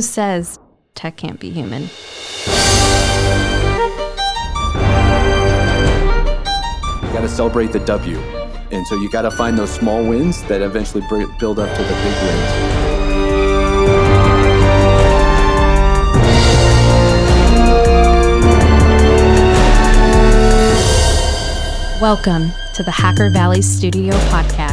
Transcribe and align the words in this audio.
Who 0.00 0.04
says 0.04 0.58
tech 0.94 1.18
can't 1.18 1.38
be 1.38 1.50
human? 1.50 1.82
You 1.82 1.88
got 7.12 7.20
to 7.20 7.28
celebrate 7.28 7.70
the 7.72 7.80
W. 7.80 8.16
And 8.70 8.86
so 8.86 8.94
you 8.94 9.10
got 9.10 9.22
to 9.22 9.30
find 9.30 9.58
those 9.58 9.70
small 9.70 10.02
wins 10.02 10.42
that 10.44 10.62
eventually 10.62 11.04
build 11.38 11.58
up 11.58 11.76
to 11.76 11.82
the 11.82 11.92
big 11.92 12.14
wins. 12.22 12.80
Welcome 22.00 22.52
to 22.72 22.82
the 22.82 22.90
Hacker 22.90 23.28
Valley 23.28 23.60
Studio 23.60 24.14
podcast. 24.30 24.69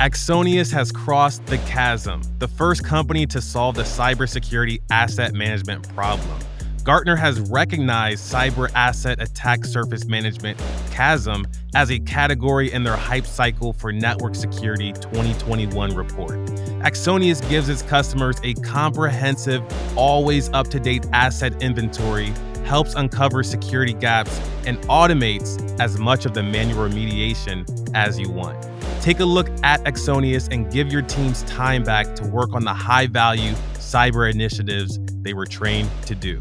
Axonius 0.00 0.72
has 0.72 0.90
crossed 0.90 1.44
the 1.44 1.58
chasm, 1.58 2.22
the 2.38 2.48
first 2.48 2.82
company 2.82 3.26
to 3.26 3.38
solve 3.42 3.74
the 3.74 3.82
cybersecurity 3.82 4.80
asset 4.90 5.34
management 5.34 5.86
problem. 5.94 6.38
Gartner 6.84 7.16
has 7.16 7.38
recognized 7.50 8.32
cyber 8.32 8.70
asset 8.74 9.20
attack 9.20 9.66
surface 9.66 10.06
management 10.06 10.56
CAASM 10.90 11.44
as 11.74 11.90
a 11.90 11.98
category 11.98 12.72
in 12.72 12.82
their 12.82 12.96
hype 12.96 13.26
cycle 13.26 13.74
for 13.74 13.92
network 13.92 14.34
security 14.34 14.92
2021 14.92 15.94
report. 15.94 16.38
Axonius 16.80 17.46
gives 17.50 17.68
its 17.68 17.82
customers 17.82 18.36
a 18.42 18.54
comprehensive, 18.54 19.62
always 19.98 20.48
up 20.54 20.68
to 20.68 20.80
date 20.80 21.04
asset 21.12 21.62
inventory 21.62 22.32
helps 22.64 22.94
uncover 22.94 23.42
security 23.42 23.92
gaps, 23.92 24.40
and 24.66 24.78
automates 24.82 25.78
as 25.80 25.98
much 25.98 26.26
of 26.26 26.34
the 26.34 26.42
manual 26.42 26.88
remediation 26.88 27.66
as 27.94 28.18
you 28.18 28.30
want. 28.30 28.68
Take 29.00 29.20
a 29.20 29.24
look 29.24 29.48
at 29.62 29.82
Axonius 29.84 30.52
and 30.52 30.70
give 30.70 30.92
your 30.92 31.02
teams 31.02 31.42
time 31.44 31.82
back 31.82 32.14
to 32.16 32.26
work 32.26 32.52
on 32.52 32.64
the 32.64 32.74
high 32.74 33.06
value 33.06 33.52
cyber 33.74 34.30
initiatives 34.30 34.98
they 35.22 35.34
were 35.34 35.46
trained 35.46 35.90
to 36.06 36.14
do. 36.14 36.38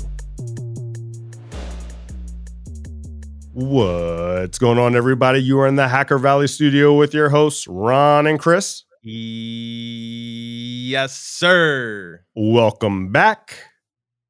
What's 3.54 4.60
going 4.60 4.78
on, 4.78 4.96
everybody? 4.96 5.40
You 5.40 5.60
are 5.60 5.68
in 5.68 5.76
the 5.76 5.88
Hacker 5.88 6.18
Valley 6.18 6.48
studio 6.48 6.94
with 6.94 7.14
your 7.14 7.30
hosts, 7.30 7.68
Ron 7.68 8.28
and 8.28 8.40
Chris. 8.40 8.84
Yes, 9.02 11.18
sir. 11.18 12.22
Welcome 12.36 13.12
back 13.12 13.58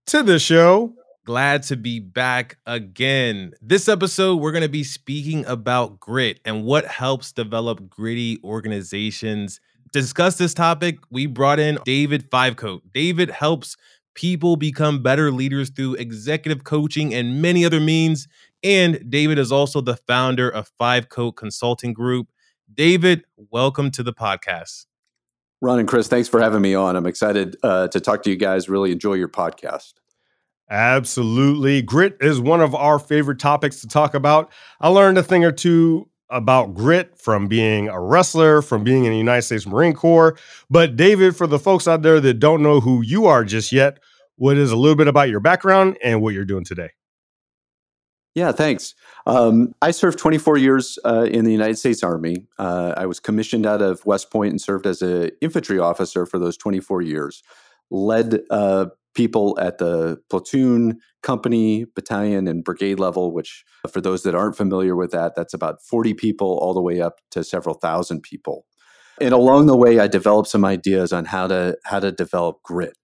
to 0.08 0.24
the 0.24 0.40
show. 0.40 0.94
Glad 1.30 1.62
to 1.62 1.78
be 1.78 2.00
back 2.00 2.58
again. 2.66 3.54
This 3.62 3.88
episode, 3.88 4.38
we're 4.38 4.52
going 4.52 4.64
to 4.64 4.68
be 4.68 4.84
speaking 4.84 5.46
about 5.46 6.00
grit 6.00 6.40
and 6.44 6.64
what 6.64 6.88
helps 6.88 7.32
develop 7.32 7.88
gritty 7.88 8.40
organizations. 8.44 9.62
To 9.94 10.02
discuss 10.02 10.40
this 10.40 10.56
topic, 10.56 10.98
we 11.12 11.28
brought 11.28 11.60
in 11.60 11.78
David 11.86 12.32
Fivecoat. 12.32 12.82
David 12.92 13.30
helps 13.30 13.78
people 14.16 14.56
become 14.56 15.04
better 15.04 15.32
leaders 15.32 15.70
through 15.70 15.94
executive 15.98 16.64
coaching 16.64 17.14
and 17.14 17.40
many 17.40 17.64
other 17.64 17.80
means. 17.80 18.28
And 18.64 19.08
David 19.08 19.38
is 19.38 19.52
also 19.52 19.82
the 19.82 19.98
founder 19.98 20.50
of 20.50 20.72
Fivecoat 20.80 21.36
Consulting 21.36 21.94
Group. 21.94 22.30
David, 22.74 23.24
welcome 23.52 23.92
to 23.92 24.02
the 24.02 24.14
podcast. 24.14 24.88
Ron 25.62 25.78
and 25.78 25.88
Chris, 25.88 26.08
thanks 26.08 26.28
for 26.28 26.42
having 26.42 26.64
me 26.64 26.74
on. 26.74 26.96
I'm 26.96 27.06
excited 27.06 27.56
uh, 27.62 27.88
to 27.90 28.00
talk 28.00 28.24
to 28.24 28.32
you 28.32 28.36
guys. 28.36 28.68
Really 28.68 28.92
enjoy 28.92 29.14
your 29.14 29.30
podcast. 29.30 29.94
Absolutely. 30.70 31.82
Grit 31.82 32.18
is 32.22 32.40
one 32.40 32.62
of 32.62 32.76
our 32.76 33.00
favorite 33.00 33.40
topics 33.40 33.82
to 33.82 33.88
talk 33.88 34.14
about. 34.14 34.52
I 34.80 34.90
learned 34.90 35.18
a 35.18 35.24
thing 35.24 35.44
or 35.44 35.52
two 35.52 36.08
about 36.30 36.76
grit 36.76 37.18
from 37.18 37.48
being 37.48 37.90
a 37.90 38.00
wrestler, 38.00 38.62
from 38.62 38.84
being 38.84 39.06
in 39.06 39.12
the 39.12 39.18
United 39.18 39.42
States 39.42 39.66
Marine 39.66 39.94
Corps. 39.94 40.38
But, 40.70 40.96
David, 40.96 41.36
for 41.36 41.48
the 41.48 41.58
folks 41.58 41.88
out 41.88 42.04
there 42.04 42.20
that 42.20 42.36
don't 42.36 42.62
know 42.62 42.80
who 42.80 43.02
you 43.02 43.26
are 43.26 43.44
just 43.44 43.72
yet, 43.72 44.00
what 44.36 44.58
is 44.58 44.72
a 44.72 44.78
little 44.78 44.96
bit 44.96 45.08
about 45.08 45.30
your 45.30 45.40
background 45.40 45.98
and 46.04 46.22
what 46.22 46.34
you're 46.36 46.46
doing 46.46 46.64
today? 46.64 46.90
Yeah, 48.36 48.52
thanks. 48.52 48.94
Um, 49.26 49.74
I 49.82 49.90
served 49.90 50.20
24 50.20 50.58
years 50.58 51.00
uh, 51.04 51.24
in 51.24 51.46
the 51.46 51.52
United 51.52 51.78
States 51.78 52.04
Army. 52.04 52.46
Uh, 52.60 52.94
I 52.96 53.08
was 53.08 53.20
commissioned 53.20 53.66
out 53.66 53.82
of 53.82 54.06
West 54.06 54.30
Point 54.32 54.52
and 54.52 54.62
served 54.62 54.86
as 54.86 55.02
an 55.02 55.32
infantry 55.42 55.80
officer 55.80 56.28
for 56.28 56.38
those 56.38 56.56
24 56.56 57.02
years. 57.02 57.42
Led 57.90 58.42
uh, 58.52 58.86
people 59.16 59.58
at 59.60 59.78
the 59.78 60.18
platoon, 60.30 61.00
company, 61.24 61.86
battalion, 61.96 62.48
and 62.48 62.64
brigade 62.64 63.00
level, 63.00 63.34
which, 63.34 63.64
for 63.92 64.02
those 64.02 64.24
that 64.24 64.36
aren't 64.36 64.58
familiar 64.58 64.96
with 64.96 65.12
that, 65.12 65.36
that's 65.36 65.54
about 65.54 65.82
40 65.84 66.14
people 66.14 66.58
all 66.62 66.74
the 66.74 66.82
way 66.82 67.02
up 67.02 67.16
to 67.32 67.44
several 67.44 67.76
thousand 67.76 68.22
people. 68.22 68.66
And 69.22 69.34
along 69.34 69.66
the 69.66 69.78
way, 69.78 70.00
I 70.00 70.08
developed 70.08 70.50
some 70.50 70.64
ideas 70.64 71.12
on 71.12 71.26
how 71.26 71.48
to 71.48 71.78
how 71.84 72.00
to 72.00 72.12
develop 72.12 72.62
grit. 72.64 72.98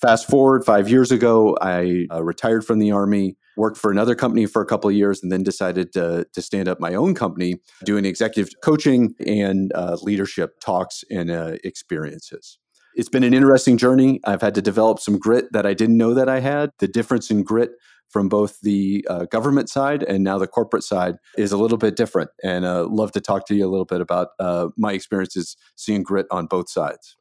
Fast 0.00 0.28
forward 0.28 0.64
five 0.64 0.88
years 0.88 1.10
ago, 1.10 1.56
I 1.60 2.06
uh, 2.12 2.22
retired 2.22 2.64
from 2.64 2.78
the 2.78 2.90
army, 2.90 3.36
worked 3.56 3.78
for 3.78 3.90
another 3.90 4.14
company 4.14 4.46
for 4.46 4.60
a 4.60 4.66
couple 4.66 4.88
of 4.90 4.96
years, 4.96 5.22
and 5.22 5.32
then 5.32 5.42
decided 5.42 5.92
to, 5.94 6.26
to 6.34 6.42
stand 6.42 6.68
up 6.68 6.80
my 6.80 6.94
own 6.94 7.14
company, 7.14 7.56
doing 7.84 8.04
executive 8.04 8.52
coaching 8.62 9.14
and 9.26 9.72
uh, 9.74 9.96
leadership 10.02 10.60
talks 10.60 11.02
and 11.10 11.30
uh, 11.30 11.56
experiences 11.64 12.58
it's 12.96 13.10
been 13.10 13.22
an 13.22 13.34
interesting 13.34 13.76
journey. 13.76 14.20
I've 14.24 14.40
had 14.40 14.54
to 14.54 14.62
develop 14.62 14.98
some 14.98 15.18
grit 15.18 15.52
that 15.52 15.66
I 15.66 15.74
didn't 15.74 15.98
know 15.98 16.14
that 16.14 16.28
I 16.28 16.40
had. 16.40 16.70
The 16.78 16.88
difference 16.88 17.30
in 17.30 17.44
grit 17.44 17.72
from 18.08 18.28
both 18.28 18.60
the 18.62 19.06
uh, 19.10 19.26
government 19.26 19.68
side 19.68 20.02
and 20.02 20.24
now 20.24 20.38
the 20.38 20.46
corporate 20.46 20.82
side 20.82 21.16
is 21.36 21.52
a 21.52 21.58
little 21.58 21.76
bit 21.76 21.96
different. 21.96 22.30
And 22.42 22.64
uh, 22.64 22.86
love 22.88 23.12
to 23.12 23.20
talk 23.20 23.46
to 23.48 23.54
you 23.54 23.66
a 23.66 23.70
little 23.70 23.84
bit 23.84 24.00
about 24.00 24.28
uh, 24.40 24.68
my 24.76 24.94
experiences 24.94 25.56
seeing 25.74 26.02
grit 26.02 26.26
on 26.30 26.46
both 26.46 26.70
sides. 26.70 27.16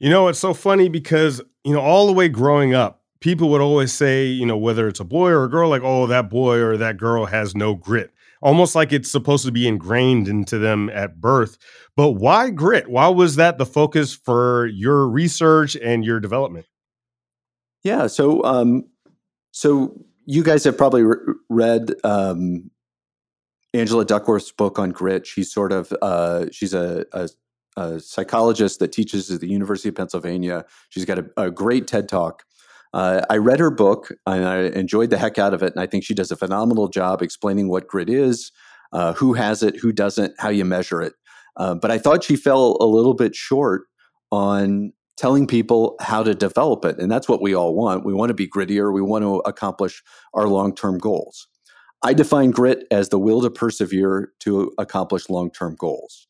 You 0.00 0.10
know, 0.10 0.26
it's 0.26 0.40
so 0.40 0.52
funny 0.52 0.88
because, 0.88 1.40
you 1.62 1.72
know, 1.72 1.80
all 1.80 2.06
the 2.06 2.12
way 2.12 2.28
growing 2.28 2.74
up, 2.74 3.02
people 3.20 3.50
would 3.50 3.60
always 3.60 3.92
say, 3.92 4.26
you 4.26 4.44
know, 4.44 4.56
whether 4.56 4.88
it's 4.88 5.00
a 5.00 5.04
boy 5.04 5.30
or 5.30 5.44
a 5.44 5.48
girl, 5.48 5.70
like, 5.70 5.82
oh, 5.84 6.08
that 6.08 6.28
boy 6.28 6.58
or 6.58 6.76
that 6.76 6.96
girl 6.96 7.26
has 7.26 7.54
no 7.54 7.74
grit 7.74 8.10
almost 8.44 8.74
like 8.74 8.92
it's 8.92 9.10
supposed 9.10 9.46
to 9.46 9.50
be 9.50 9.66
ingrained 9.66 10.28
into 10.28 10.58
them 10.58 10.90
at 10.90 11.20
birth. 11.20 11.56
But 11.96 12.12
why 12.12 12.50
grit? 12.50 12.88
Why 12.88 13.08
was 13.08 13.36
that 13.36 13.56
the 13.56 13.66
focus 13.66 14.14
for 14.14 14.66
your 14.66 15.08
research 15.08 15.74
and 15.76 16.04
your 16.04 16.20
development? 16.20 16.66
Yeah, 17.82 18.06
so 18.06 18.44
um, 18.44 18.84
so 19.50 19.98
you 20.26 20.44
guys 20.44 20.64
have 20.64 20.76
probably 20.76 21.02
re- 21.02 21.34
read 21.48 21.94
um, 22.04 22.70
Angela 23.72 24.04
Duckworth's 24.04 24.52
book 24.52 24.78
on 24.78 24.90
grit. 24.90 25.26
She's 25.26 25.52
sort 25.52 25.72
of 25.72 25.92
uh, 26.02 26.46
she's 26.52 26.74
a, 26.74 27.06
a, 27.12 27.28
a, 27.76 28.00
psychologist 28.00 28.78
that 28.78 28.92
teaches 28.92 29.30
at 29.30 29.40
the 29.40 29.48
University 29.48 29.88
of 29.88 29.94
Pennsylvania. 29.94 30.64
She's 30.90 31.04
got 31.04 31.18
a, 31.18 31.26
a 31.36 31.50
great 31.50 31.86
TED 31.86 32.08
talk 32.08 32.44
uh, 32.94 33.22
I 33.28 33.38
read 33.38 33.58
her 33.58 33.72
book 33.72 34.12
and 34.24 34.46
I 34.46 34.58
enjoyed 34.66 35.10
the 35.10 35.18
heck 35.18 35.36
out 35.36 35.52
of 35.52 35.64
it. 35.64 35.72
And 35.72 35.82
I 35.82 35.86
think 35.86 36.04
she 36.04 36.14
does 36.14 36.30
a 36.30 36.36
phenomenal 36.36 36.86
job 36.86 37.22
explaining 37.22 37.68
what 37.68 37.88
grit 37.88 38.08
is, 38.08 38.52
uh, 38.92 39.12
who 39.14 39.32
has 39.32 39.64
it, 39.64 39.76
who 39.80 39.92
doesn't, 39.92 40.32
how 40.38 40.48
you 40.48 40.64
measure 40.64 41.02
it. 41.02 41.14
Uh, 41.56 41.74
but 41.74 41.90
I 41.90 41.98
thought 41.98 42.22
she 42.22 42.36
fell 42.36 42.76
a 42.80 42.86
little 42.86 43.14
bit 43.14 43.34
short 43.34 43.82
on 44.30 44.92
telling 45.16 45.48
people 45.48 45.96
how 46.00 46.22
to 46.22 46.36
develop 46.36 46.84
it. 46.84 46.98
And 47.00 47.10
that's 47.10 47.28
what 47.28 47.42
we 47.42 47.52
all 47.52 47.74
want. 47.74 48.06
We 48.06 48.14
want 48.14 48.30
to 48.30 48.34
be 48.34 48.48
grittier, 48.48 48.94
we 48.94 49.02
want 49.02 49.24
to 49.24 49.38
accomplish 49.38 50.00
our 50.32 50.46
long 50.46 50.72
term 50.72 50.98
goals. 50.98 51.48
I 52.04 52.14
define 52.14 52.52
grit 52.52 52.84
as 52.92 53.08
the 53.08 53.18
will 53.18 53.42
to 53.42 53.50
persevere 53.50 54.32
to 54.40 54.72
accomplish 54.78 55.28
long 55.28 55.50
term 55.50 55.74
goals. 55.76 56.28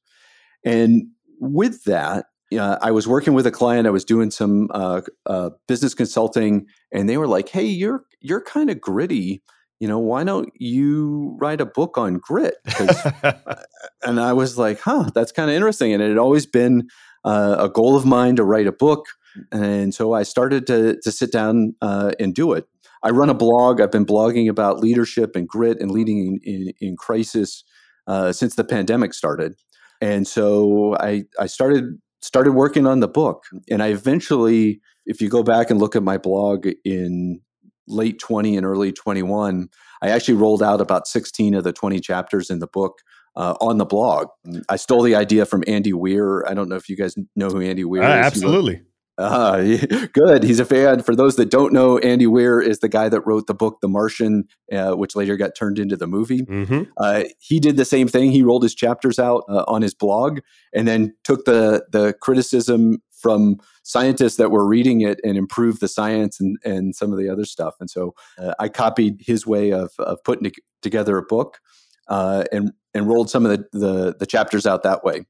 And 0.64 1.08
with 1.40 1.84
that, 1.84 2.26
uh, 2.58 2.78
I 2.80 2.90
was 2.90 3.06
working 3.06 3.34
with 3.34 3.46
a 3.46 3.50
client. 3.50 3.86
I 3.86 3.90
was 3.90 4.04
doing 4.04 4.30
some 4.30 4.68
uh, 4.72 5.02
uh, 5.26 5.50
business 5.68 5.94
consulting, 5.94 6.66
and 6.92 7.08
they 7.08 7.16
were 7.16 7.26
like, 7.26 7.48
"Hey, 7.48 7.64
you're 7.64 8.04
you're 8.20 8.40
kind 8.40 8.70
of 8.70 8.80
gritty. 8.80 9.42
You 9.80 9.88
know, 9.88 9.98
why 9.98 10.24
don't 10.24 10.50
you 10.56 11.36
write 11.40 11.60
a 11.60 11.66
book 11.66 11.98
on 11.98 12.18
grit?" 12.18 12.56
and 14.02 14.20
I 14.20 14.32
was 14.32 14.58
like, 14.58 14.80
"Huh, 14.80 15.10
that's 15.14 15.32
kind 15.32 15.50
of 15.50 15.56
interesting." 15.56 15.92
And 15.92 16.02
it 16.02 16.08
had 16.08 16.18
always 16.18 16.46
been 16.46 16.88
uh, 17.24 17.56
a 17.58 17.68
goal 17.68 17.96
of 17.96 18.04
mine 18.04 18.36
to 18.36 18.44
write 18.44 18.66
a 18.66 18.72
book, 18.72 19.06
and 19.52 19.94
so 19.94 20.12
I 20.12 20.22
started 20.22 20.66
to 20.68 20.98
to 21.02 21.12
sit 21.12 21.32
down 21.32 21.74
uh, 21.82 22.12
and 22.18 22.34
do 22.34 22.52
it. 22.52 22.66
I 23.04 23.10
run 23.10 23.28
a 23.28 23.34
blog. 23.34 23.80
I've 23.80 23.92
been 23.92 24.06
blogging 24.06 24.48
about 24.48 24.80
leadership 24.80 25.36
and 25.36 25.46
grit 25.46 25.78
and 25.78 25.90
leading 25.90 26.18
in, 26.18 26.40
in, 26.42 26.72
in 26.80 26.96
crisis 26.96 27.62
uh, 28.06 28.32
since 28.32 28.54
the 28.54 28.64
pandemic 28.64 29.12
started. 29.12 29.54
And 30.00 30.26
so 30.26 30.96
I, 30.98 31.24
I 31.38 31.46
started 31.46 31.98
started 32.24 32.52
working 32.52 32.86
on 32.86 33.00
the 33.00 33.08
book. 33.08 33.44
And 33.70 33.82
I 33.82 33.88
eventually, 33.88 34.80
if 35.04 35.20
you 35.20 35.28
go 35.28 35.42
back 35.42 35.70
and 35.70 35.78
look 35.78 35.94
at 35.94 36.02
my 36.02 36.16
blog 36.16 36.66
in 36.84 37.40
late 37.86 38.18
20 38.18 38.56
and 38.56 38.64
early 38.64 38.92
21, 38.92 39.68
I 40.00 40.08
actually 40.08 40.34
rolled 40.34 40.62
out 40.62 40.80
about 40.80 41.06
16 41.06 41.54
of 41.54 41.64
the 41.64 41.72
20 41.72 42.00
chapters 42.00 42.48
in 42.48 42.60
the 42.60 42.66
book 42.66 43.00
uh, 43.36 43.56
on 43.60 43.76
the 43.76 43.84
blog. 43.84 44.28
I 44.70 44.76
stole 44.76 45.02
the 45.02 45.14
idea 45.14 45.44
from 45.44 45.64
Andy 45.66 45.92
Weir. 45.92 46.46
I 46.48 46.54
don't 46.54 46.70
know 46.70 46.76
if 46.76 46.88
you 46.88 46.96
guys 46.96 47.14
know 47.36 47.50
who 47.50 47.60
Andy 47.60 47.84
Weir 47.84 48.02
uh, 48.02 48.20
is. 48.20 48.26
Absolutely. 48.26 48.80
Uh, 49.16 49.76
good. 50.12 50.42
He's 50.42 50.60
a 50.60 50.64
fan. 50.64 51.02
For 51.02 51.14
those 51.14 51.36
that 51.36 51.50
don't 51.50 51.72
know, 51.72 51.98
Andy 51.98 52.26
Weir 52.26 52.60
is 52.60 52.80
the 52.80 52.88
guy 52.88 53.08
that 53.08 53.26
wrote 53.26 53.46
the 53.46 53.54
book 53.54 53.78
The 53.80 53.88
Martian, 53.88 54.44
uh, 54.72 54.92
which 54.92 55.14
later 55.14 55.36
got 55.36 55.54
turned 55.56 55.78
into 55.78 55.96
the 55.96 56.06
movie. 56.06 56.42
Mm-hmm. 56.42 56.82
Uh, 56.96 57.24
he 57.38 57.60
did 57.60 57.76
the 57.76 57.84
same 57.84 58.08
thing. 58.08 58.32
He 58.32 58.42
rolled 58.42 58.62
his 58.62 58.74
chapters 58.74 59.18
out 59.18 59.44
uh, 59.48 59.64
on 59.68 59.82
his 59.82 59.94
blog 59.94 60.40
and 60.72 60.88
then 60.88 61.14
took 61.24 61.44
the 61.44 61.84
the 61.90 62.14
criticism 62.20 63.02
from 63.24 63.56
scientists 63.84 64.36
that 64.36 64.50
were 64.50 64.66
reading 64.66 65.00
it 65.00 65.18
and 65.24 65.38
improved 65.38 65.80
the 65.80 65.88
science 65.88 66.38
and, 66.38 66.58
and 66.62 66.94
some 66.94 67.10
of 67.10 67.18
the 67.18 67.30
other 67.30 67.46
stuff. 67.46 67.74
And 67.80 67.88
so 67.88 68.14
uh, 68.38 68.52
I 68.58 68.68
copied 68.68 69.16
his 69.20 69.46
way 69.46 69.72
of, 69.72 69.92
of 69.98 70.22
putting 70.24 70.52
together 70.82 71.16
a 71.16 71.22
book 71.22 71.58
uh, 72.08 72.44
and, 72.52 72.72
and 72.92 73.08
rolled 73.08 73.30
some 73.30 73.46
of 73.46 73.52
the, 73.52 73.66
the, 73.72 74.14
the, 74.18 74.26
chapters 74.26 74.66
out 74.66 74.82
that 74.82 75.04
way. 75.04 75.24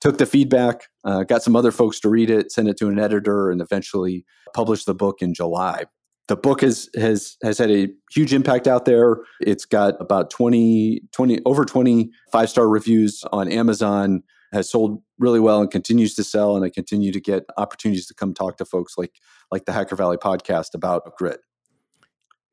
Took 0.00 0.18
the 0.18 0.26
feedback, 0.26 0.84
uh, 1.04 1.24
got 1.24 1.42
some 1.42 1.56
other 1.56 1.72
folks 1.72 1.98
to 2.00 2.08
read 2.08 2.30
it, 2.30 2.52
sent 2.52 2.68
it 2.68 2.76
to 2.78 2.88
an 2.88 2.98
editor, 2.98 3.50
and 3.50 3.60
eventually 3.60 4.24
published 4.54 4.86
the 4.86 4.94
book 4.94 5.20
in 5.20 5.34
July 5.34 5.84
the 6.28 6.36
book 6.36 6.60
has 6.60 6.88
has 6.94 7.36
has 7.42 7.58
had 7.58 7.70
a 7.70 7.88
huge 8.12 8.32
impact 8.32 8.68
out 8.68 8.84
there. 8.84 9.16
It's 9.40 9.64
got 9.64 10.00
about 10.00 10.30
20, 10.30 11.00
20 11.12 11.40
over 11.44 11.64
20 11.64 12.10
five 12.30 12.48
star 12.48 12.68
reviews 12.68 13.24
on 13.32 13.50
Amazon. 13.50 14.22
Has 14.52 14.70
sold 14.70 15.02
really 15.18 15.40
well 15.40 15.60
and 15.60 15.70
continues 15.70 16.14
to 16.14 16.24
sell. 16.24 16.56
And 16.56 16.64
I 16.64 16.70
continue 16.70 17.12
to 17.12 17.20
get 17.20 17.44
opportunities 17.58 18.06
to 18.06 18.14
come 18.14 18.32
talk 18.32 18.56
to 18.58 18.64
folks 18.64 18.96
like 18.96 19.12
like 19.50 19.66
the 19.66 19.72
Hacker 19.72 19.96
Valley 19.96 20.16
podcast 20.16 20.74
about 20.74 21.16
grit. 21.16 21.40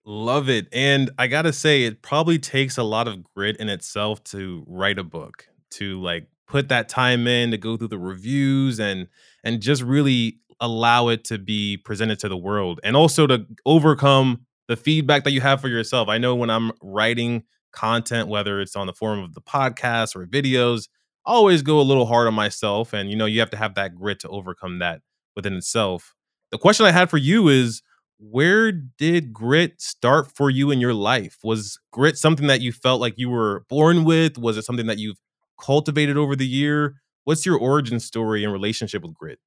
Love 0.03 0.49
it. 0.49 0.67
And 0.73 1.09
I 1.17 1.27
got 1.27 1.43
to 1.43 1.53
say, 1.53 1.83
it 1.83 2.01
probably 2.01 2.37
takes 2.37 2.77
a 2.77 2.83
lot 2.83 3.07
of 3.07 3.23
grit 3.23 3.57
in 3.57 3.69
itself 3.69 4.23
to 4.25 4.63
write 4.67 4.99
a 4.99 5.03
book, 5.03 5.47
to 5.71 5.99
like 6.01 6.27
put 6.47 6.69
that 6.69 6.89
time 6.89 7.27
in, 7.27 7.51
to 7.51 7.57
go 7.57 7.77
through 7.77 7.89
the 7.89 7.99
reviews 7.99 8.79
and 8.79 9.07
and 9.43 9.61
just 9.61 9.81
really 9.81 10.39
allow 10.59 11.09
it 11.09 11.23
to 11.25 11.37
be 11.37 11.77
presented 11.77 12.19
to 12.19 12.29
the 12.29 12.37
world 12.37 12.79
and 12.83 12.95
also 12.95 13.27
to 13.27 13.45
overcome 13.65 14.45
the 14.67 14.75
feedback 14.75 15.23
that 15.23 15.31
you 15.31 15.41
have 15.41 15.61
for 15.61 15.67
yourself. 15.67 16.07
I 16.07 16.17
know 16.17 16.35
when 16.35 16.49
I'm 16.49 16.71
writing 16.81 17.43
content, 17.71 18.29
whether 18.29 18.59
it's 18.61 18.75
on 18.75 18.87
the 18.87 18.93
form 18.93 19.19
of 19.19 19.33
the 19.33 19.41
podcast 19.41 20.15
or 20.15 20.25
videos, 20.25 20.87
I 21.25 21.31
always 21.31 21.61
go 21.61 21.79
a 21.79 21.83
little 21.83 22.05
hard 22.05 22.27
on 22.27 22.33
myself. 22.33 22.93
And, 22.93 23.09
you 23.09 23.15
know, 23.15 23.25
you 23.25 23.39
have 23.41 23.49
to 23.51 23.57
have 23.57 23.75
that 23.75 23.95
grit 23.95 24.19
to 24.21 24.29
overcome 24.29 24.79
that 24.79 25.01
within 25.35 25.53
itself. 25.53 26.15
The 26.51 26.57
question 26.57 26.85
I 26.85 26.91
had 26.91 27.09
for 27.09 27.17
you 27.17 27.49
is 27.49 27.81
where 28.17 28.71
did 28.71 29.33
grit 29.33 29.81
start 29.81 30.31
for 30.35 30.49
you 30.49 30.71
in 30.71 30.79
your 30.79 30.93
life? 30.93 31.37
Was 31.43 31.79
grit 31.91 32.17
something 32.17 32.47
that 32.47 32.61
you 32.61 32.71
felt 32.71 33.01
like 33.01 33.15
you 33.17 33.29
were 33.29 33.65
born 33.69 34.05
with? 34.05 34.37
Was 34.37 34.57
it 34.57 34.63
something 34.63 34.87
that 34.87 34.99
you've 34.99 35.19
cultivated 35.61 36.17
over 36.17 36.35
the 36.35 36.47
year? 36.47 37.01
What's 37.23 37.45
your 37.45 37.57
origin 37.57 37.99
story 37.99 38.43
and 38.43 38.53
relationship 38.53 39.01
with 39.01 39.13
grit? 39.13 39.39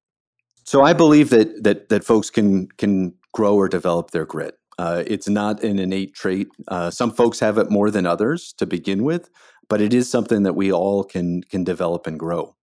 So 0.65 0.83
I 0.83 0.93
believe 0.93 1.29
that 1.29 1.63
that 1.63 1.89
that 1.89 2.03
folks 2.03 2.29
can 2.29 2.67
can 2.77 3.15
grow 3.33 3.55
or 3.55 3.67
develop 3.67 4.11
their 4.11 4.25
grit. 4.25 4.55
Uh, 4.77 5.03
it's 5.07 5.27
not 5.27 5.63
an 5.63 5.79
innate 5.79 6.13
trait. 6.13 6.47
Uh, 6.67 6.89
some 6.89 7.11
folks 7.11 7.39
have 7.39 7.57
it 7.57 7.69
more 7.69 7.91
than 7.91 8.05
others 8.05 8.53
to 8.57 8.65
begin 8.65 9.03
with, 9.03 9.29
but 9.67 9.81
it 9.81 9.93
is 9.93 10.09
something 10.09 10.43
that 10.43 10.53
we 10.55 10.71
all 10.71 11.03
can 11.03 11.41
can 11.43 11.63
develop 11.63 12.07
and 12.07 12.19
grow. 12.19 12.55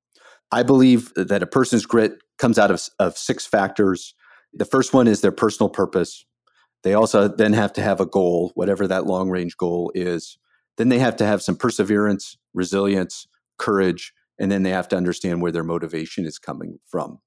I 0.52 0.62
believe 0.62 1.12
that 1.16 1.42
a 1.42 1.46
person's 1.46 1.86
grit 1.86 2.18
comes 2.38 2.58
out 2.58 2.70
of, 2.70 2.82
of 2.98 3.18
six 3.18 3.46
factors. 3.46 4.14
The 4.52 4.64
first 4.64 4.94
one 4.94 5.08
is 5.08 5.20
their 5.20 5.32
personal 5.32 5.68
purpose. 5.68 6.24
They 6.82 6.94
also 6.94 7.26
then 7.28 7.52
have 7.52 7.72
to 7.74 7.82
have 7.82 8.00
a 8.00 8.06
goal, 8.06 8.52
whatever 8.54 8.86
that 8.86 9.06
long 9.06 9.28
range 9.28 9.56
goal 9.56 9.90
is. 9.94 10.38
Then 10.76 10.88
they 10.88 10.98
have 10.98 11.16
to 11.16 11.26
have 11.26 11.42
some 11.42 11.56
perseverance, 11.56 12.36
resilience, 12.54 13.26
courage, 13.58 14.12
and 14.38 14.50
then 14.50 14.62
they 14.62 14.70
have 14.70 14.88
to 14.88 14.96
understand 14.96 15.42
where 15.42 15.52
their 15.52 15.64
motivation 15.64 16.26
is 16.26 16.38
coming 16.38 16.78
from. 16.86 17.18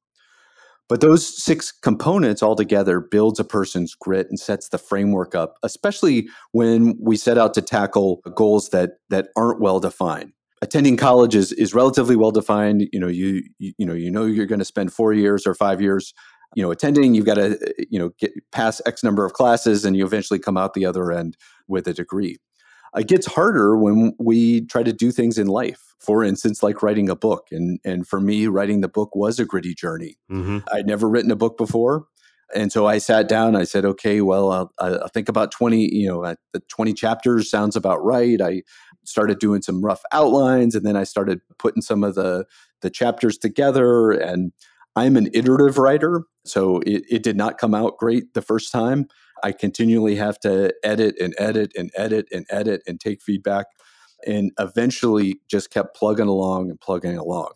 But 0.90 1.02
those 1.02 1.42
six 1.42 1.72
components 1.72 2.42
altogether 2.42 3.00
builds 3.00 3.40
a 3.40 3.44
person's 3.44 3.94
grit 3.94 4.28
and 4.28 4.40
sets 4.40 4.70
the 4.70 4.80
framework 4.80 5.36
up, 5.36 5.54
especially 5.62 6.28
when 6.52 6.98
we 7.00 7.16
set 7.16 7.38
out 7.38 7.54
to 7.54 7.62
tackle 7.62 8.22
goals 8.36 8.70
that 8.70 8.94
that 9.10 9.28
aren't 9.38 9.62
well 9.62 9.80
defined. 9.80 10.34
Attending 10.62 10.98
college 10.98 11.36
is, 11.36 11.54
is 11.54 11.74
relatively 11.76 12.16
well 12.16 12.32
defined. 12.32 12.90
You 12.92 13.00
know, 13.00 13.08
you, 13.08 13.44
you, 13.60 13.74
you 13.78 13.86
know, 13.86 13.94
you 13.94 14.12
know 14.12 14.26
you're 14.26 14.48
going 14.48 14.60
to 14.60 14.66
spend 14.66 14.92
four 14.92 15.14
years 15.14 15.46
or 15.46 15.54
five 15.54 15.80
years, 15.80 16.12
you 16.56 16.64
know, 16.64 16.72
attending. 16.72 17.14
You've 17.14 17.26
got 17.26 17.36
to, 17.36 17.58
you 17.90 18.00
know, 18.00 18.10
get 18.20 18.32
pass 18.52 18.82
X 18.86 19.04
number 19.04 19.24
of 19.26 19.34
classes, 19.34 19.86
and 19.86 19.96
you 19.96 20.06
eventually 20.06 20.40
come 20.40 20.58
out 20.58 20.74
the 20.74 20.86
other 20.86 21.12
end 21.12 21.38
with 21.68 21.88
a 21.88 21.94
degree. 21.94 22.40
It 22.96 23.08
gets 23.08 23.28
harder 23.28 23.78
when 23.78 24.14
we 24.20 24.66
try 24.66 24.84
to 24.84 24.94
do 24.94 25.12
things 25.12 25.38
in 25.38 25.48
life 25.48 25.90
for 26.00 26.24
instance, 26.24 26.64
like 26.64 26.82
writing 26.82 27.10
a 27.10 27.16
book. 27.16 27.48
And, 27.52 27.80
and 27.84 28.08
for 28.08 28.22
me, 28.22 28.48
writing 28.48 28.82
the 28.82 28.88
book 28.88 29.16
was 29.16 29.40
a 29.40 29.46
gritty 29.46 29.76
journey. 29.76 30.18
Mm-hmm. 30.32 30.60
I'd 30.72 30.88
never 30.88 31.10
written 31.10 31.32
a 31.32 31.36
book 31.36 31.58
before. 31.58 32.06
And 32.56 32.72
so 32.72 32.88
I 32.88 32.98
sat 32.98 33.28
down. 33.28 33.56
I 33.56 33.64
said, 33.64 33.86
"Okay, 33.86 34.22
well, 34.22 34.52
I'll, 34.52 34.74
I'll 34.80 35.08
think 35.10 35.30
about 35.30 35.52
twenty. 35.52 35.94
You 35.94 36.08
know, 36.08 36.36
the 36.52 36.62
twenty 36.68 36.94
chapters 36.94 37.48
sounds 37.48 37.76
about 37.76 38.04
right." 38.04 38.42
I 38.42 38.64
started 39.06 39.38
doing 39.38 39.62
some 39.62 39.86
rough 39.86 40.02
outlines, 40.12 40.74
and 40.74 40.84
then 40.84 40.96
I 40.96 41.04
started 41.04 41.42
putting 41.60 41.84
some 41.84 42.04
of 42.04 42.16
the 42.16 42.46
the 42.82 42.90
chapters 42.90 43.38
together. 43.38 44.10
And 44.10 44.52
I'm 44.96 45.16
an 45.16 45.30
iterative 45.32 45.78
writer, 45.78 46.24
so 46.44 46.80
it, 46.88 47.04
it 47.08 47.22
did 47.22 47.38
not 47.38 47.60
come 47.60 47.76
out 47.76 48.00
great 48.00 48.34
the 48.34 48.42
first 48.42 48.72
time. 48.72 49.06
I 49.44 49.52
continually 49.52 50.16
have 50.16 50.40
to 50.42 50.74
edit 50.84 51.16
and 51.20 51.34
edit 51.38 51.72
and 51.76 51.92
edit 51.96 52.28
and 52.32 52.46
edit 52.50 52.82
and 52.88 53.00
take 53.00 53.22
feedback 53.22 53.68
and 54.26 54.52
eventually 54.60 55.40
just 55.50 55.70
kept 55.72 55.96
plugging 55.96 56.28
along 56.28 56.70
and 56.70 56.80
plugging 56.80 57.18
along. 57.18 57.52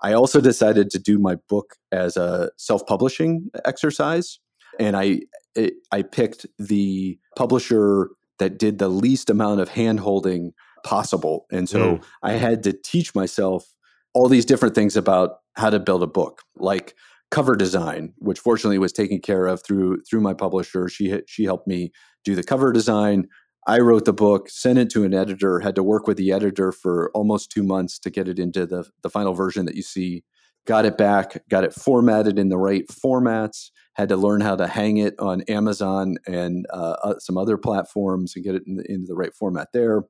I 0.00 0.12
also 0.12 0.40
decided 0.40 0.90
to 0.90 0.98
do 0.98 1.18
my 1.18 1.36
book 1.48 1.76
as 1.92 2.16
a 2.16 2.50
self-publishing 2.56 3.50
exercise, 3.64 4.38
and 4.78 4.96
I 4.96 5.22
it, 5.54 5.74
I 5.90 6.02
picked 6.02 6.46
the 6.58 7.18
publisher 7.36 8.10
that 8.38 8.58
did 8.58 8.78
the 8.78 8.88
least 8.88 9.28
amount 9.28 9.60
of 9.60 9.68
handholding 9.68 10.52
possible, 10.84 11.46
and 11.50 11.68
so 11.68 11.96
mm. 11.96 12.04
I 12.22 12.32
had 12.32 12.62
to 12.62 12.72
teach 12.72 13.14
myself 13.14 13.66
all 14.14 14.28
these 14.28 14.44
different 14.44 14.74
things 14.74 14.96
about 14.96 15.38
how 15.54 15.70
to 15.70 15.80
build 15.80 16.02
a 16.04 16.06
book, 16.06 16.42
like 16.56 16.94
cover 17.30 17.56
design, 17.56 18.14
which 18.18 18.40
fortunately 18.40 18.78
was 18.78 18.92
taken 18.92 19.20
care 19.20 19.46
of 19.46 19.62
through 19.64 20.02
through 20.08 20.20
my 20.20 20.34
publisher. 20.34 20.88
She 20.88 21.20
she 21.26 21.44
helped 21.44 21.66
me 21.66 21.92
do 22.24 22.34
the 22.34 22.42
cover 22.42 22.72
design, 22.72 23.28
I 23.68 23.80
wrote 23.80 24.06
the 24.06 24.14
book, 24.14 24.48
sent 24.48 24.78
it 24.78 24.88
to 24.92 25.04
an 25.04 25.12
editor, 25.12 25.60
had 25.60 25.74
to 25.74 25.82
work 25.82 26.06
with 26.06 26.16
the 26.16 26.32
editor 26.32 26.72
for 26.72 27.10
almost 27.12 27.50
two 27.50 27.62
months 27.62 27.98
to 27.98 28.08
get 28.08 28.26
it 28.26 28.38
into 28.38 28.64
the, 28.64 28.88
the 29.02 29.10
final 29.10 29.34
version 29.34 29.66
that 29.66 29.74
you 29.74 29.82
see. 29.82 30.24
Got 30.66 30.86
it 30.86 30.96
back, 30.96 31.42
got 31.50 31.64
it 31.64 31.74
formatted 31.74 32.38
in 32.38 32.48
the 32.48 32.56
right 32.56 32.84
formats, 32.88 33.70
had 33.92 34.08
to 34.08 34.16
learn 34.16 34.40
how 34.40 34.56
to 34.56 34.66
hang 34.66 34.96
it 34.96 35.14
on 35.18 35.42
Amazon 35.42 36.16
and 36.26 36.64
uh, 36.72 36.96
uh, 37.04 37.18
some 37.18 37.36
other 37.36 37.58
platforms 37.58 38.32
and 38.34 38.44
get 38.44 38.54
it 38.54 38.62
in 38.66 38.76
the, 38.76 38.90
into 38.90 39.06
the 39.06 39.14
right 39.14 39.34
format 39.34 39.68
there. 39.74 40.04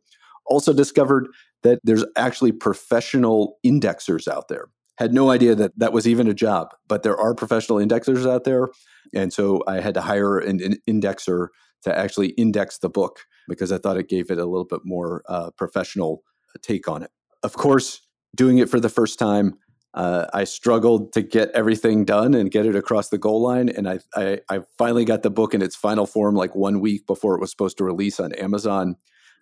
Also 0.47 0.73
discovered 0.73 1.27
that 1.65 1.81
there's 1.83 2.05
actually 2.17 2.53
professional 2.53 3.59
indexers 3.67 4.29
out 4.29 4.47
there. 4.47 4.69
Had 4.99 5.15
no 5.15 5.31
idea 5.31 5.55
that 5.55 5.79
that 5.79 5.93
was 5.93 6.09
even 6.09 6.27
a 6.27 6.35
job, 6.35 6.75
but 6.89 7.05
there 7.05 7.17
are 7.17 7.33
professional 7.33 7.79
indexers 7.79 8.29
out 8.29 8.43
there. 8.43 8.69
And 9.15 9.33
so 9.33 9.63
I 9.69 9.79
had 9.79 9.95
to 9.95 10.01
hire 10.01 10.39
an, 10.39 10.61
an 10.61 10.77
indexer 10.89 11.49
to 11.83 11.97
actually 11.97 12.31
index 12.31 12.79
the 12.79 12.89
book 12.89 13.21
because 13.47 13.71
I 13.71 13.79
thought 13.79 13.97
it 13.97 14.09
gave 14.09 14.29
it 14.29 14.39
a 14.39 14.45
little 14.45 14.65
bit 14.65 14.81
more 14.83 15.23
uh, 15.29 15.51
professional 15.57 16.25
take 16.63 16.89
on 16.89 17.05
it. 17.05 17.13
Of 17.45 17.53
course, 17.53 18.01
doing 18.35 18.59
it 18.59 18.69
for 18.69 18.81
the 18.81 18.89
first 18.89 19.21
time, 19.21 19.55
uh, 19.95 20.27
I 20.35 20.43
struggled 20.43 21.13
to 21.13 21.23
get 21.23 21.51
everything 21.53 22.05
done 22.05 22.35
and 22.35 22.51
get 22.51 22.67
it 22.67 22.75
across 22.75 23.09
the 23.09 23.19
goal 23.19 23.41
line. 23.41 23.69
And 23.69 23.89
I, 23.89 24.01
I, 24.17 24.41
I 24.51 24.61
finally 24.77 25.05
got 25.05 25.23
the 25.23 25.31
book 25.31 25.55
in 25.55 25.63
its 25.63 25.77
final 25.77 26.07
form 26.07 26.35
like 26.35 26.57
one 26.57 26.81
week 26.81 27.07
before 27.07 27.37
it 27.37 27.41
was 27.41 27.53
supposed 27.53 27.79
to 27.79 27.85
release 27.85 28.19
on 28.19 28.33
Amazon. 28.33 28.97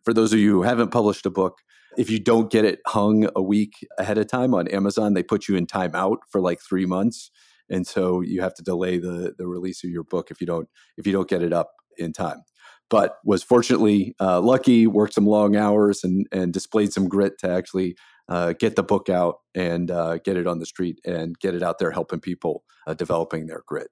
For 0.04 0.12
those 0.12 0.34
of 0.34 0.38
you 0.38 0.50
who 0.52 0.62
haven't 0.62 0.90
published 0.90 1.25
a 1.25 1.30
book, 1.30 1.62
if 1.98 2.10
you 2.10 2.18
don't 2.18 2.50
get 2.50 2.64
it 2.64 2.80
hung 2.86 3.28
a 3.36 3.42
week 3.42 3.86
ahead 3.98 4.18
of 4.18 4.26
time 4.28 4.54
on 4.54 4.68
Amazon, 4.68 5.14
they 5.14 5.22
put 5.22 5.48
you 5.48 5.56
in 5.56 5.66
timeout 5.66 6.18
for 6.30 6.40
like 6.40 6.60
three 6.60 6.86
months, 6.86 7.30
and 7.70 7.86
so 7.86 8.20
you 8.20 8.40
have 8.42 8.54
to 8.54 8.62
delay 8.62 8.98
the 8.98 9.34
the 9.38 9.46
release 9.46 9.84
of 9.84 9.90
your 9.90 10.04
book 10.04 10.30
if 10.30 10.40
you 10.40 10.46
don't 10.46 10.68
if 10.96 11.06
you 11.06 11.12
don't 11.12 11.28
get 11.28 11.42
it 11.42 11.52
up 11.52 11.70
in 11.98 12.12
time 12.12 12.42
but 12.90 13.16
was 13.24 13.42
fortunately 13.42 14.14
uh, 14.20 14.40
lucky, 14.40 14.86
worked 14.86 15.14
some 15.14 15.26
long 15.26 15.56
hours, 15.56 16.04
and 16.04 16.26
and 16.32 16.52
displayed 16.52 16.92
some 16.92 17.08
grit 17.08 17.38
to 17.38 17.50
actually 17.50 17.96
uh, 18.28 18.52
get 18.58 18.76
the 18.76 18.82
book 18.82 19.08
out 19.08 19.36
and 19.54 19.90
uh, 19.90 20.18
get 20.18 20.36
it 20.36 20.46
on 20.46 20.58
the 20.58 20.66
street 20.66 20.98
and 21.04 21.38
get 21.38 21.54
it 21.54 21.62
out 21.62 21.78
there 21.78 21.90
helping 21.90 22.20
people 22.20 22.64
uh, 22.86 22.94
developing 22.94 23.46
their 23.46 23.62
grit. 23.66 23.88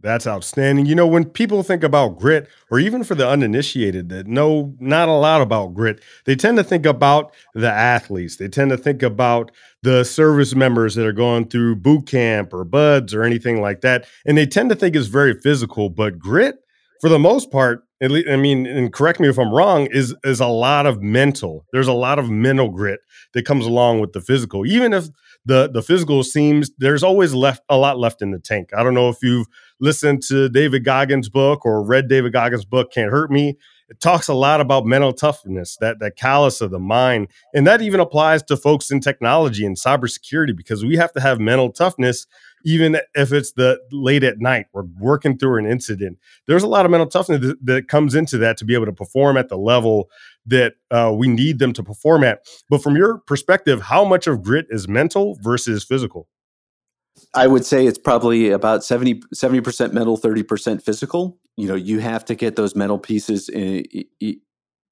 That's 0.00 0.28
outstanding. 0.28 0.86
You 0.86 0.94
know, 0.94 1.08
when 1.08 1.24
people 1.24 1.64
think 1.64 1.82
about 1.82 2.20
grit, 2.20 2.48
or 2.70 2.78
even 2.78 3.02
for 3.02 3.16
the 3.16 3.28
uninitiated 3.28 4.10
that 4.10 4.28
know 4.28 4.76
not 4.78 5.08
a 5.08 5.12
lot 5.12 5.40
about 5.40 5.74
grit, 5.74 6.00
they 6.24 6.36
tend 6.36 6.56
to 6.58 6.62
think 6.62 6.86
about 6.86 7.34
the 7.52 7.70
athletes. 7.70 8.36
They 8.36 8.46
tend 8.46 8.70
to 8.70 8.76
think 8.76 9.02
about 9.02 9.50
the 9.82 10.04
service 10.04 10.54
members 10.54 10.94
that 10.94 11.04
are 11.04 11.12
going 11.12 11.48
through 11.48 11.76
boot 11.76 12.06
camp 12.06 12.54
or 12.54 12.64
BUD/S 12.64 13.12
or 13.12 13.24
anything 13.24 13.60
like 13.60 13.80
that. 13.80 14.06
And 14.24 14.38
they 14.38 14.46
tend 14.46 14.70
to 14.70 14.76
think 14.76 14.94
it's 14.94 15.08
very 15.08 15.34
physical, 15.34 15.90
but 15.90 16.18
grit, 16.18 16.58
for 17.00 17.08
the 17.08 17.18
most 17.18 17.50
part, 17.50 17.84
at 18.00 18.10
least, 18.10 18.28
I 18.28 18.36
mean, 18.36 18.66
and 18.66 18.92
correct 18.92 19.18
me 19.18 19.28
if 19.28 19.38
I'm 19.38 19.52
wrong, 19.52 19.86
is 19.86 20.14
is 20.24 20.40
a 20.40 20.46
lot 20.46 20.86
of 20.86 21.02
mental. 21.02 21.66
There's 21.72 21.88
a 21.88 21.92
lot 21.92 22.18
of 22.18 22.30
mental 22.30 22.68
grit 22.70 23.00
that 23.34 23.44
comes 23.44 23.66
along 23.66 24.00
with 24.00 24.12
the 24.12 24.20
physical. 24.20 24.64
Even 24.66 24.92
if 24.92 25.08
the 25.44 25.68
the 25.68 25.82
physical 25.82 26.22
seems 26.22 26.70
there's 26.78 27.02
always 27.02 27.34
left 27.34 27.62
a 27.68 27.76
lot 27.76 27.98
left 27.98 28.22
in 28.22 28.30
the 28.30 28.38
tank. 28.38 28.70
I 28.76 28.82
don't 28.82 28.94
know 28.94 29.08
if 29.08 29.16
you've 29.22 29.46
listened 29.80 30.22
to 30.28 30.48
David 30.48 30.84
Goggins' 30.84 31.28
book 31.28 31.64
or 31.64 31.82
read 31.82 32.08
David 32.08 32.32
Goggins' 32.32 32.64
book, 32.64 32.92
Can't 32.92 33.10
Hurt 33.10 33.30
Me. 33.30 33.56
It 33.88 34.00
talks 34.00 34.28
a 34.28 34.34
lot 34.34 34.60
about 34.60 34.84
mental 34.84 35.14
toughness, 35.14 35.76
that 35.80 35.98
that 36.00 36.16
callous 36.16 36.60
of 36.60 36.70
the 36.70 36.78
mind, 36.78 37.28
and 37.54 37.66
that 37.66 37.80
even 37.80 38.00
applies 38.00 38.42
to 38.44 38.56
folks 38.56 38.90
in 38.90 39.00
technology 39.00 39.64
and 39.64 39.76
cybersecurity 39.76 40.54
because 40.54 40.84
we 40.84 40.96
have 40.96 41.12
to 41.14 41.20
have 41.20 41.40
mental 41.40 41.72
toughness 41.72 42.26
even 42.64 43.00
if 43.14 43.32
it's 43.32 43.52
the 43.52 43.80
late 43.92 44.24
at 44.24 44.38
night, 44.38 44.66
we're 44.72 44.84
working 44.98 45.38
through 45.38 45.58
an 45.58 45.66
incident. 45.66 46.18
There's 46.46 46.62
a 46.62 46.68
lot 46.68 46.84
of 46.84 46.90
mental 46.90 47.08
toughness 47.08 47.40
that, 47.40 47.64
that 47.64 47.88
comes 47.88 48.14
into 48.14 48.38
that 48.38 48.56
to 48.58 48.64
be 48.64 48.74
able 48.74 48.86
to 48.86 48.92
perform 48.92 49.36
at 49.36 49.48
the 49.48 49.58
level 49.58 50.10
that 50.46 50.74
uh, 50.90 51.12
we 51.14 51.28
need 51.28 51.58
them 51.58 51.72
to 51.74 51.82
perform 51.82 52.24
at. 52.24 52.40
But 52.68 52.82
from 52.82 52.96
your 52.96 53.18
perspective, 53.18 53.82
how 53.82 54.04
much 54.04 54.26
of 54.26 54.42
grit 54.42 54.66
is 54.70 54.88
mental 54.88 55.38
versus 55.42 55.84
physical? 55.84 56.28
I 57.34 57.46
would 57.46 57.66
say 57.66 57.86
it's 57.86 57.98
probably 57.98 58.50
about 58.50 58.84
70 58.84 59.22
percent 59.60 59.92
mental, 59.92 60.16
thirty 60.16 60.42
percent 60.42 60.82
physical. 60.82 61.38
You 61.56 61.68
know, 61.68 61.74
you 61.74 61.98
have 61.98 62.24
to 62.26 62.34
get 62.34 62.56
those 62.56 62.76
mental 62.76 62.98
pieces 62.98 63.48
in, 63.48 63.84
in, 64.20 64.40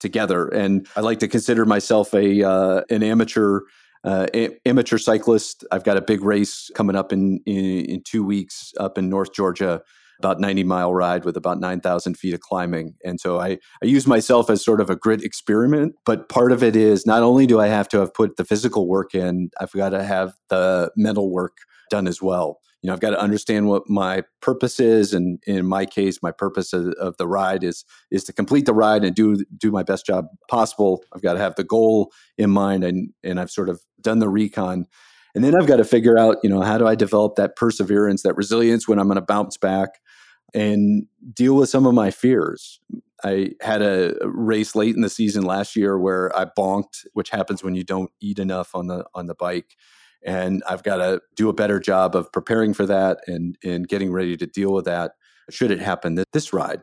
together. 0.00 0.48
And 0.48 0.86
I 0.96 1.00
like 1.00 1.20
to 1.20 1.28
consider 1.28 1.64
myself 1.64 2.12
a 2.14 2.42
uh, 2.42 2.82
an 2.90 3.02
amateur 3.02 3.60
uh, 4.06 4.26
amateur 4.64 4.98
cyclist. 4.98 5.64
I've 5.70 5.84
got 5.84 5.96
a 5.96 6.02
big 6.02 6.22
race 6.22 6.70
coming 6.74 6.96
up 6.96 7.12
in, 7.12 7.40
in, 7.44 7.84
in 7.84 8.02
two 8.04 8.24
weeks 8.24 8.72
up 8.78 8.96
in 8.96 9.08
North 9.10 9.34
Georgia, 9.34 9.82
about 10.18 10.40
90 10.40 10.64
mile 10.64 10.94
ride 10.94 11.24
with 11.24 11.36
about 11.36 11.60
9,000 11.60 12.16
feet 12.16 12.32
of 12.32 12.40
climbing. 12.40 12.94
And 13.04 13.20
so 13.20 13.40
I, 13.40 13.58
I 13.82 13.86
use 13.86 14.06
myself 14.06 14.48
as 14.48 14.64
sort 14.64 14.80
of 14.80 14.88
a 14.88 14.96
grit 14.96 15.22
experiment. 15.22 15.96
But 16.06 16.28
part 16.28 16.52
of 16.52 16.62
it 16.62 16.76
is 16.76 17.04
not 17.04 17.22
only 17.22 17.46
do 17.46 17.60
I 17.60 17.66
have 17.66 17.88
to 17.88 17.98
have 17.98 18.14
put 18.14 18.36
the 18.36 18.44
physical 18.44 18.88
work 18.88 19.14
in, 19.14 19.50
I've 19.60 19.72
got 19.72 19.90
to 19.90 20.04
have 20.04 20.34
the 20.48 20.92
mental 20.96 21.30
work 21.30 21.58
done 21.90 22.06
as 22.06 22.22
well 22.22 22.60
you 22.82 22.88
know 22.88 22.94
i've 22.94 23.00
got 23.00 23.10
to 23.10 23.20
understand 23.20 23.68
what 23.68 23.88
my 23.88 24.22
purpose 24.40 24.78
is 24.80 25.12
and 25.12 25.42
in 25.46 25.66
my 25.66 25.84
case 25.84 26.22
my 26.22 26.30
purpose 26.30 26.72
of, 26.72 26.88
of, 27.00 27.16
the 27.16 27.26
ride 27.26 27.64
is 27.64 27.84
is 28.10 28.24
to 28.24 28.32
complete 28.32 28.66
the 28.66 28.74
ride 28.74 29.04
and 29.04 29.14
do 29.14 29.44
do 29.56 29.70
my 29.70 29.82
best 29.82 30.06
job 30.06 30.26
possible. 30.48 31.02
I've 31.14 31.22
got 31.22 31.34
to 31.34 31.40
have 31.40 31.56
the 31.56 31.64
goal 31.64 32.12
in 32.38 32.50
mind 32.50 32.84
and 32.84 33.10
and 33.24 33.40
i've 33.40 33.50
sort 33.50 33.68
of 33.68 33.80
done 34.00 34.18
the 34.18 34.28
recon. 34.28 34.86
And 35.34 35.44
then 35.44 35.54
i've 35.54 35.66
got 35.66 35.76
to 35.76 35.84
figure 35.84 36.18
out 36.18 36.38
you 36.42 36.50
know 36.50 36.62
how 36.62 36.78
do 36.78 36.86
i 36.86 36.94
develop 36.94 37.36
that 37.36 37.56
perseverance 37.56 38.22
that 38.22 38.36
resilience 38.36 38.88
when 38.88 38.98
i'm 38.98 39.06
going 39.06 39.16
to 39.16 39.22
bounce 39.22 39.56
back 39.56 39.98
and 40.54 41.06
deal 41.34 41.54
with 41.54 41.68
some 41.68 41.86
of 41.86 41.94
my 41.94 42.10
fears. 42.10 42.80
I 43.24 43.50
had 43.60 43.82
a 43.82 44.14
race 44.24 44.74
late 44.74 44.94
in 44.94 45.02
the 45.02 45.08
season 45.08 45.44
last 45.44 45.76
year 45.76 45.98
where 45.98 46.36
I 46.36 46.44
bonked, 46.44 47.06
which 47.14 47.30
happens 47.30 47.64
when 47.64 47.74
you 47.74 47.82
don't 47.82 48.10
eat 48.20 48.38
enough 48.38 48.74
on 48.74 48.86
the 48.86 49.04
on 49.14 49.26
the 49.26 49.34
bike 49.34 49.76
and 50.26 50.62
I've 50.68 50.82
got 50.82 50.96
to 50.96 51.20
do 51.36 51.48
a 51.48 51.54
better 51.54 51.80
job 51.80 52.14
of 52.14 52.30
preparing 52.32 52.74
for 52.74 52.84
that 52.86 53.20
and 53.26 53.56
and 53.64 53.88
getting 53.88 54.12
ready 54.12 54.36
to 54.36 54.46
deal 54.46 54.72
with 54.72 54.84
that 54.84 55.12
should 55.50 55.70
it 55.70 55.80
happen 55.80 56.16
that 56.16 56.32
this 56.32 56.52
ride. 56.52 56.82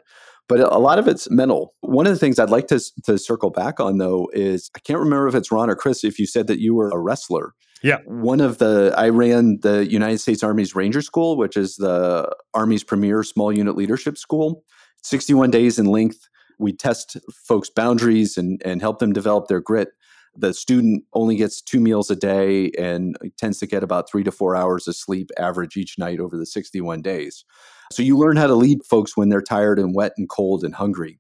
But 0.50 0.60
a 0.60 0.78
lot 0.78 1.00
of 1.00 1.08
it's 1.08 1.30
mental. 1.30 1.74
One 1.82 2.06
of 2.06 2.14
the 2.14 2.20
things 2.20 2.40
I'd 2.40 2.50
like 2.50 2.68
to 2.68 2.82
to 3.04 3.18
circle 3.18 3.50
back 3.50 3.80
on 3.80 3.98
though 3.98 4.30
is 4.34 4.72
I 4.76 4.80
can't 4.80 5.00
remember 5.00 5.28
if 5.28 5.36
it's 5.36 5.52
Ron 5.52 5.70
or 5.70 5.76
Chris 5.76 6.04
if 6.04 6.18
you 6.18 6.26
said 6.26 6.48
that 6.48 6.60
you 6.60 6.74
were 6.74 6.90
a 6.90 7.00
wrestler. 7.00 7.54
Yeah. 7.82 7.98
One 8.06 8.40
of 8.40 8.60
the 8.60 8.94
I 8.98 9.10
ran 9.10 9.60
the 9.62 9.86
United 9.86 10.20
States 10.20 10.42
Army's 10.42 10.74
Ranger 10.74 11.02
School, 11.02 11.38
which 11.38 11.58
is 11.58 11.76
the 11.76 12.34
Army's 12.54 12.84
premier 12.84 13.24
small 13.24 13.56
unit 13.56 13.76
leadership 13.76 14.18
school. 14.18 14.64
61 15.04 15.52
days 15.52 15.78
in 15.78 15.86
length. 15.86 16.30
We 16.60 16.72
test 16.72 17.18
folks' 17.46 17.70
boundaries 17.70 18.38
and 18.38 18.62
and 18.64 18.80
help 18.80 19.00
them 19.00 19.12
develop 19.12 19.48
their 19.48 19.60
grit 19.60 19.90
the 20.36 20.54
student 20.54 21.04
only 21.14 21.36
gets 21.36 21.62
two 21.62 21.80
meals 21.80 22.10
a 22.10 22.16
day 22.16 22.72
and 22.80 23.18
tends 23.38 23.60
to 23.60 23.68
get 23.68 23.84
about 23.84 24.10
three 24.10 24.24
to 24.24 24.32
four 24.32 24.56
hours 24.56 24.88
of 24.88 24.96
sleep 24.96 25.30
average 25.38 25.78
each 25.78 25.98
night 25.98 26.20
over 26.20 26.38
the 26.38 26.46
61 26.46 27.02
days. 27.02 27.46
So 27.92 28.02
you 28.02 28.18
learn 28.18 28.38
how 28.38 28.48
to 28.48 28.56
lead 28.56 28.80
folks 28.84 29.16
when 29.16 29.30
they're 29.30 29.42
tired 29.42 29.78
and 29.78 29.94
wet 29.94 30.14
and 30.18 30.28
cold 30.28 30.64
and 30.64 30.74
hungry. 30.74 31.20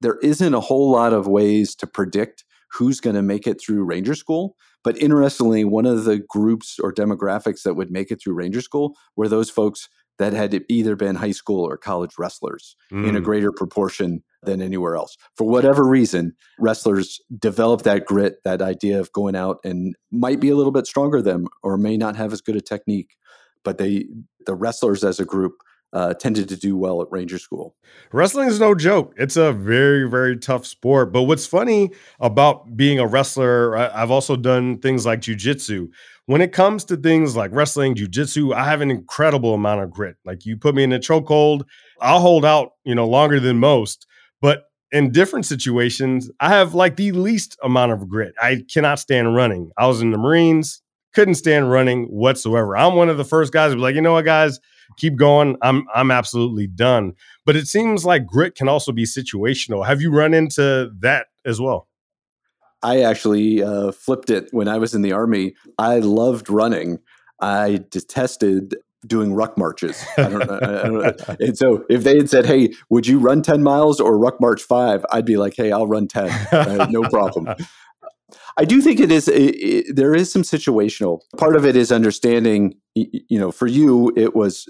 There 0.00 0.18
isn't 0.18 0.54
a 0.54 0.60
whole 0.60 0.90
lot 0.90 1.12
of 1.12 1.26
ways 1.26 1.74
to 1.76 1.86
predict 1.86 2.44
who's 2.72 3.00
going 3.00 3.16
to 3.16 3.22
make 3.22 3.46
it 3.46 3.60
through 3.60 3.84
Ranger 3.84 4.14
School. 4.14 4.56
But 4.84 4.98
interestingly, 4.98 5.64
one 5.64 5.86
of 5.86 6.04
the 6.04 6.18
groups 6.18 6.78
or 6.78 6.92
demographics 6.92 7.62
that 7.62 7.74
would 7.74 7.90
make 7.90 8.10
it 8.10 8.20
through 8.22 8.34
Ranger 8.34 8.60
School 8.60 8.94
were 9.16 9.28
those 9.28 9.50
folks 9.50 9.88
that 10.18 10.32
had 10.32 10.62
either 10.68 10.96
been 10.96 11.16
high 11.16 11.32
school 11.32 11.64
or 11.64 11.76
college 11.76 12.12
wrestlers 12.18 12.76
mm. 12.92 13.06
in 13.06 13.16
a 13.16 13.20
mm. 13.20 13.24
greater 13.24 13.52
proportion 13.52 14.22
than 14.46 14.62
anywhere 14.62 14.96
else. 14.96 15.16
For 15.36 15.46
whatever 15.46 15.86
reason, 15.86 16.34
wrestlers 16.58 17.20
develop 17.38 17.82
that 17.82 18.06
grit, 18.06 18.42
that 18.44 18.62
idea 18.62 18.98
of 18.98 19.12
going 19.12 19.36
out 19.36 19.58
and 19.64 19.94
might 20.10 20.40
be 20.40 20.48
a 20.48 20.56
little 20.56 20.72
bit 20.72 20.86
stronger 20.86 21.20
than 21.20 21.46
or 21.62 21.76
may 21.76 21.96
not 21.96 22.16
have 22.16 22.32
as 22.32 22.40
good 22.40 22.56
a 22.56 22.60
technique, 22.60 23.16
but 23.64 23.78
they 23.78 24.06
the 24.46 24.54
wrestlers 24.54 25.04
as 25.04 25.20
a 25.20 25.24
group 25.24 25.54
uh, 25.92 26.14
tended 26.14 26.48
to 26.48 26.56
do 26.56 26.76
well 26.76 27.00
at 27.00 27.08
Ranger 27.10 27.38
School. 27.38 27.74
Wrestling 28.12 28.48
is 28.48 28.60
no 28.60 28.74
joke. 28.74 29.14
It's 29.16 29.36
a 29.36 29.52
very, 29.52 30.08
very 30.08 30.36
tough 30.36 30.66
sport. 30.66 31.12
But 31.12 31.22
what's 31.22 31.46
funny 31.46 31.90
about 32.20 32.76
being 32.76 32.98
a 32.98 33.06
wrestler, 33.06 33.76
I've 33.76 34.10
also 34.10 34.36
done 34.36 34.78
things 34.78 35.06
like 35.06 35.20
jujitsu. 35.20 35.88
When 36.26 36.40
it 36.40 36.52
comes 36.52 36.84
to 36.86 36.96
things 36.96 37.36
like 37.36 37.50
wrestling, 37.54 37.94
jujitsu, 37.94 38.52
I 38.52 38.64
have 38.64 38.80
an 38.80 38.90
incredible 38.90 39.54
amount 39.54 39.82
of 39.82 39.90
grit. 39.90 40.16
Like 40.24 40.44
you 40.44 40.56
put 40.56 40.74
me 40.74 40.82
in 40.82 40.92
a 40.92 40.98
chokehold, 40.98 41.62
I'll 42.00 42.20
hold 42.20 42.44
out, 42.44 42.72
you 42.84 42.94
know, 42.94 43.06
longer 43.06 43.40
than 43.40 43.58
most. 43.58 44.06
But 44.40 44.64
in 44.92 45.10
different 45.10 45.46
situations, 45.46 46.30
I 46.40 46.48
have 46.50 46.74
like 46.74 46.96
the 46.96 47.12
least 47.12 47.56
amount 47.62 47.92
of 47.92 48.08
grit. 48.08 48.34
I 48.40 48.62
cannot 48.72 48.98
stand 48.98 49.34
running. 49.34 49.70
I 49.76 49.86
was 49.86 50.00
in 50.00 50.12
the 50.12 50.18
Marines, 50.18 50.82
couldn't 51.14 51.34
stand 51.34 51.70
running 51.70 52.04
whatsoever. 52.04 52.76
I'm 52.76 52.94
one 52.94 53.08
of 53.08 53.16
the 53.16 53.24
first 53.24 53.52
guys 53.52 53.72
to 53.72 53.76
be 53.76 53.82
like, 53.82 53.94
you 53.94 54.00
know 54.00 54.12
what, 54.12 54.24
guys, 54.24 54.60
keep 54.96 55.16
going. 55.16 55.56
I'm 55.62 55.86
I'm 55.94 56.10
absolutely 56.10 56.66
done. 56.66 57.14
But 57.44 57.56
it 57.56 57.66
seems 57.66 58.04
like 58.04 58.26
grit 58.26 58.54
can 58.54 58.68
also 58.68 58.92
be 58.92 59.04
situational. 59.04 59.86
Have 59.86 60.00
you 60.00 60.12
run 60.12 60.34
into 60.34 60.90
that 61.00 61.26
as 61.44 61.60
well? 61.60 61.88
I 62.82 63.00
actually 63.00 63.62
uh, 63.62 63.92
flipped 63.92 64.30
it 64.30 64.48
when 64.52 64.68
I 64.68 64.78
was 64.78 64.94
in 64.94 65.02
the 65.02 65.12
army. 65.12 65.54
I 65.78 65.98
loved 65.98 66.50
running. 66.50 66.98
I 67.40 67.84
detested 67.90 68.76
doing 69.06 69.34
ruck 69.34 69.56
marches. 69.56 70.04
I 70.18 70.28
don't 70.28 70.46
know. 70.46 70.58
I 70.62 70.88
don't 70.88 70.98
know. 70.98 71.36
And 71.40 71.56
so 71.56 71.84
if 71.88 72.04
they 72.04 72.16
had 72.16 72.30
said, 72.30 72.46
"Hey, 72.46 72.72
would 72.90 73.06
you 73.06 73.18
run 73.18 73.42
ten 73.42 73.62
miles 73.62 74.00
or 74.00 74.18
ruck 74.18 74.40
march 74.40 74.62
five? 74.62 75.04
I'd 75.10 75.24
be 75.24 75.36
like, 75.36 75.54
"Hey, 75.56 75.72
I'll 75.72 75.86
run 75.86 76.08
10. 76.08 76.30
Uh, 76.52 76.86
no 76.90 77.02
problem." 77.08 77.48
I 78.58 78.64
do 78.64 78.80
think 78.80 79.00
it 79.00 79.12
is. 79.12 79.28
It, 79.28 79.54
it, 79.54 79.96
there 79.96 80.14
is 80.14 80.32
some 80.32 80.42
situational 80.42 81.20
part 81.36 81.56
of 81.56 81.64
it 81.64 81.76
is 81.76 81.92
understanding. 81.92 82.74
You 82.94 83.38
know, 83.38 83.52
for 83.52 83.66
you, 83.66 84.12
it 84.16 84.34
was 84.34 84.66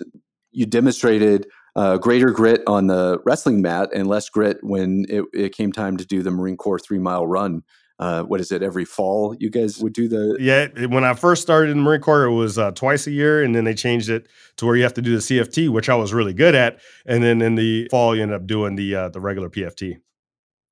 you 0.52 0.66
demonstrated 0.66 1.46
uh, 1.76 1.98
greater 1.98 2.30
grit 2.30 2.62
on 2.66 2.86
the 2.86 3.18
wrestling 3.24 3.62
mat 3.62 3.90
and 3.94 4.08
less 4.08 4.28
grit 4.28 4.58
when 4.62 5.04
it, 5.08 5.24
it 5.32 5.54
came 5.54 5.72
time 5.72 5.96
to 5.98 6.06
do 6.06 6.22
the 6.22 6.30
Marine 6.30 6.56
Corps 6.56 6.78
three 6.78 6.98
mile 6.98 7.26
run 7.26 7.62
uh, 7.98 8.22
what 8.22 8.40
is 8.40 8.52
it 8.52 8.62
every 8.62 8.84
fall 8.84 9.34
you 9.38 9.50
guys 9.50 9.78
would 9.78 9.92
do 9.92 10.08
the 10.08 10.36
yeah 10.40 10.66
when 10.86 11.04
i 11.04 11.14
first 11.14 11.42
started 11.42 11.70
in 11.70 11.78
the 11.78 11.82
marine 11.82 12.00
corps 12.00 12.24
it 12.24 12.32
was 12.32 12.58
uh, 12.58 12.70
twice 12.72 13.06
a 13.06 13.10
year 13.10 13.42
and 13.42 13.54
then 13.54 13.64
they 13.64 13.74
changed 13.74 14.08
it 14.08 14.28
to 14.56 14.66
where 14.66 14.76
you 14.76 14.82
have 14.82 14.94
to 14.94 15.02
do 15.02 15.12
the 15.12 15.22
cft 15.22 15.68
which 15.68 15.88
i 15.88 15.94
was 15.94 16.12
really 16.12 16.34
good 16.34 16.54
at 16.54 16.78
and 17.06 17.22
then 17.22 17.40
in 17.40 17.54
the 17.54 17.88
fall 17.90 18.14
you 18.14 18.22
end 18.22 18.32
up 18.32 18.46
doing 18.46 18.76
the 18.76 18.94
uh, 18.94 19.08
the 19.08 19.20
regular 19.20 19.48
pft 19.48 19.98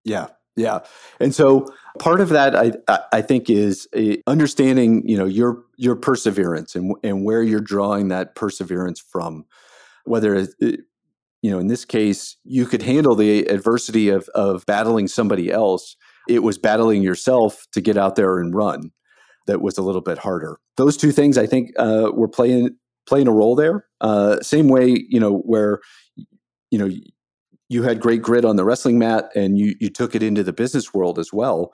yeah 0.04 0.28
yeah. 0.57 0.81
And 1.21 1.35
so 1.35 1.66
part 1.99 2.21
of 2.21 2.28
that 2.31 2.54
i 2.54 2.73
i 3.12 3.21
think 3.21 3.50
is 3.50 3.88
understanding 4.26 5.07
you 5.09 5.16
know 5.16 5.25
your 5.25 5.62
your 5.76 5.97
perseverance 5.97 6.75
and 6.75 6.95
and 7.02 7.25
where 7.25 7.43
you're 7.43 7.61
drawing 7.61 8.09
that 8.09 8.35
perseverance 8.35 9.00
from. 9.00 9.47
Whether 10.04 10.35
it, 10.35 10.81
you 11.43 11.50
know 11.50 11.59
in 11.59 11.66
this 11.66 11.85
case 11.85 12.37
you 12.45 12.66
could 12.66 12.83
handle 12.83 13.14
the 13.14 13.47
adversity 13.47 14.09
of 14.09 14.28
of 14.31 14.64
battling 14.66 15.09
somebody 15.09 15.50
else 15.50 15.97
it 16.28 16.43
was 16.43 16.59
battling 16.59 17.02
yourself 17.02 17.66
to 17.73 17.81
get 17.81 17.97
out 17.97 18.16
there 18.16 18.38
and 18.38 18.54
run 18.54 18.90
that 19.47 19.61
was 19.61 19.78
a 19.78 19.83
little 19.83 20.00
bit 20.00 20.19
harder. 20.19 20.59
Those 20.76 20.97
two 20.97 21.12
things, 21.12 21.38
I 21.38 21.47
think, 21.47 21.71
uh, 21.78 22.11
were 22.12 22.28
playing 22.28 22.71
playing 23.07 23.28
a 23.28 23.33
role 23.33 23.54
there. 23.54 23.87
Uh, 24.00 24.40
same 24.40 24.69
way, 24.69 25.04
you 25.09 25.21
know, 25.21 25.38
where 25.38 25.81
you 26.71 26.78
know 26.78 26.90
you 27.69 27.83
had 27.83 28.00
great 28.00 28.23
grit 28.23 28.45
on 28.45 28.57
the 28.57 28.64
wrestling 28.64 28.99
mat, 28.99 29.31
and 29.35 29.59
you 29.59 29.75
you 29.81 29.90
took 29.90 30.14
it 30.14 30.23
into 30.23 30.43
the 30.43 30.52
business 30.52 30.95
world 30.95 31.19
as 31.19 31.33
well. 31.33 31.73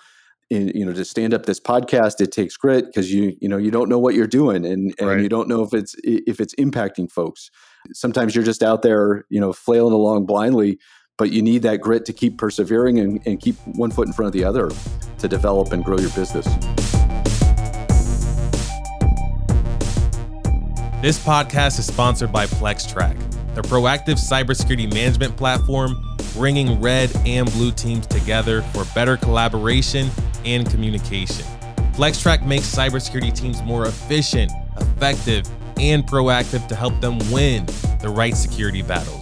In, 0.50 0.68
you 0.74 0.84
know, 0.84 0.92
to 0.92 1.04
stand 1.04 1.32
up 1.32 1.46
this 1.46 1.60
podcast, 1.60 2.20
it 2.20 2.32
takes 2.32 2.56
grit 2.56 2.86
because 2.86 3.12
you 3.12 3.36
you 3.40 3.48
know 3.48 3.56
you 3.56 3.70
don't 3.70 3.88
know 3.88 3.98
what 3.98 4.14
you're 4.14 4.26
doing, 4.26 4.64
and 4.64 4.94
and 4.98 5.08
right. 5.08 5.20
you 5.20 5.28
don't 5.28 5.48
know 5.48 5.62
if 5.62 5.72
it's 5.72 5.94
if 6.02 6.40
it's 6.40 6.54
impacting 6.56 7.10
folks. 7.10 7.50
Sometimes 7.92 8.34
you're 8.34 8.44
just 8.44 8.62
out 8.62 8.82
there, 8.82 9.24
you 9.30 9.40
know, 9.40 9.52
flailing 9.52 9.94
along 9.94 10.26
blindly 10.26 10.78
but 11.20 11.30
you 11.30 11.42
need 11.42 11.60
that 11.60 11.82
grit 11.82 12.06
to 12.06 12.14
keep 12.14 12.38
persevering 12.38 12.98
and, 12.98 13.20
and 13.26 13.40
keep 13.40 13.54
one 13.66 13.90
foot 13.90 14.06
in 14.06 14.12
front 14.14 14.28
of 14.28 14.32
the 14.32 14.42
other 14.42 14.70
to 15.18 15.28
develop 15.28 15.70
and 15.70 15.84
grow 15.84 15.98
your 15.98 16.08
business. 16.12 16.46
This 21.02 21.22
podcast 21.22 21.78
is 21.78 21.86
sponsored 21.86 22.32
by 22.32 22.46
PlexTrac, 22.46 23.18
the 23.54 23.60
proactive 23.60 24.16
cybersecurity 24.16 24.90
management 24.94 25.36
platform 25.36 25.94
bringing 26.32 26.80
red 26.80 27.14
and 27.26 27.52
blue 27.52 27.70
teams 27.72 28.06
together 28.06 28.62
for 28.72 28.86
better 28.94 29.18
collaboration 29.18 30.08
and 30.46 30.70
communication. 30.70 31.44
PlexTrac 31.92 32.46
makes 32.46 32.74
cybersecurity 32.74 33.36
teams 33.36 33.60
more 33.60 33.86
efficient, 33.86 34.50
effective, 34.78 35.46
and 35.78 36.02
proactive 36.06 36.66
to 36.68 36.74
help 36.74 36.98
them 37.02 37.18
win 37.30 37.66
the 38.00 38.08
right 38.08 38.34
security 38.34 38.80
battles 38.80 39.19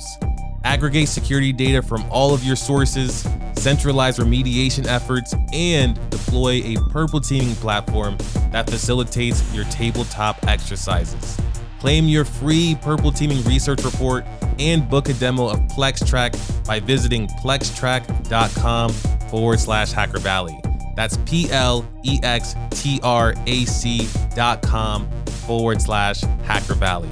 aggregate 0.68 1.08
security 1.08 1.50
data 1.50 1.80
from 1.80 2.04
all 2.10 2.34
of 2.34 2.44
your 2.44 2.54
sources, 2.54 3.26
centralize 3.54 4.18
remediation 4.18 4.86
efforts, 4.86 5.34
and 5.54 5.94
deploy 6.10 6.60
a 6.62 6.76
purple 6.90 7.20
teaming 7.20 7.54
platform 7.56 8.18
that 8.52 8.68
facilitates 8.68 9.42
your 9.54 9.64
tabletop 9.64 10.36
exercises. 10.46 11.38
Claim 11.80 12.04
your 12.04 12.26
free 12.26 12.76
Purple 12.82 13.10
Teaming 13.10 13.42
Research 13.44 13.82
Report 13.82 14.26
and 14.58 14.88
book 14.90 15.08
a 15.08 15.14
demo 15.14 15.48
of 15.48 15.58
PlexTrac 15.68 16.66
by 16.66 16.80
visiting 16.80 17.28
plextrac.com 17.42 18.90
forward 19.30 19.60
slash 19.60 19.92
Hacker 19.92 20.18
Valley. 20.18 20.60
That's 20.96 21.16
P 21.18 21.50
L 21.50 21.88
E 22.04 22.18
X 22.22 22.54
T 22.70 23.00
R 23.02 23.32
A 23.46 23.64
C 23.64 24.06
dot 24.34 24.60
com 24.60 25.08
forward 25.46 25.80
slash 25.80 26.20
Hacker 26.42 26.74
Valley. 26.74 27.08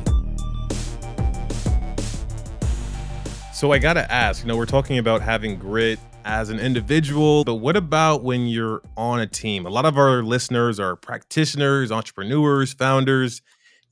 So 3.56 3.72
I 3.72 3.78
gotta 3.78 4.12
ask, 4.12 4.42
you 4.42 4.48
know, 4.48 4.56
we're 4.58 4.66
talking 4.66 4.98
about 4.98 5.22
having 5.22 5.58
grit 5.58 5.98
as 6.26 6.50
an 6.50 6.58
individual, 6.58 7.42
but 7.42 7.54
what 7.54 7.74
about 7.74 8.22
when 8.22 8.46
you're 8.46 8.82
on 8.98 9.18
a 9.18 9.26
team? 9.26 9.64
A 9.64 9.70
lot 9.70 9.86
of 9.86 9.96
our 9.96 10.22
listeners 10.22 10.78
are 10.78 10.94
practitioners, 10.94 11.90
entrepreneurs, 11.90 12.74
founders, 12.74 13.40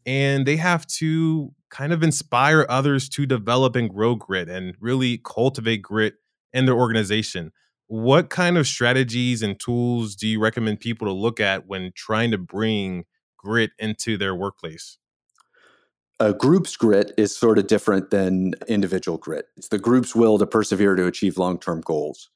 and 0.04 0.44
they 0.44 0.56
have 0.56 0.86
to 0.98 1.54
kind 1.70 1.94
of 1.94 2.02
inspire 2.02 2.66
others 2.68 3.08
to 3.08 3.24
develop 3.24 3.74
and 3.74 3.88
grow 3.88 4.14
grit 4.16 4.50
and 4.50 4.74
really 4.80 5.16
cultivate 5.24 5.80
grit 5.80 6.16
in 6.52 6.66
their 6.66 6.76
organization. 6.76 7.50
What 7.86 8.28
kind 8.28 8.58
of 8.58 8.66
strategies 8.66 9.42
and 9.42 9.58
tools 9.58 10.14
do 10.14 10.28
you 10.28 10.40
recommend 10.40 10.80
people 10.80 11.06
to 11.06 11.12
look 11.14 11.40
at 11.40 11.66
when 11.66 11.90
trying 11.96 12.32
to 12.32 12.38
bring 12.38 13.06
grit 13.38 13.70
into 13.78 14.18
their 14.18 14.34
workplace? 14.34 14.98
A 16.20 16.32
group's 16.32 16.76
grit 16.76 17.12
is 17.16 17.36
sort 17.36 17.58
of 17.58 17.66
different 17.66 18.10
than 18.10 18.54
individual 18.68 19.18
grit. 19.18 19.46
It's 19.56 19.68
the 19.68 19.78
group's 19.78 20.14
will 20.14 20.38
to 20.38 20.46
persevere 20.46 20.94
to 20.94 21.06
achieve 21.06 21.38
long-term 21.38 21.80
goals. 21.80 22.30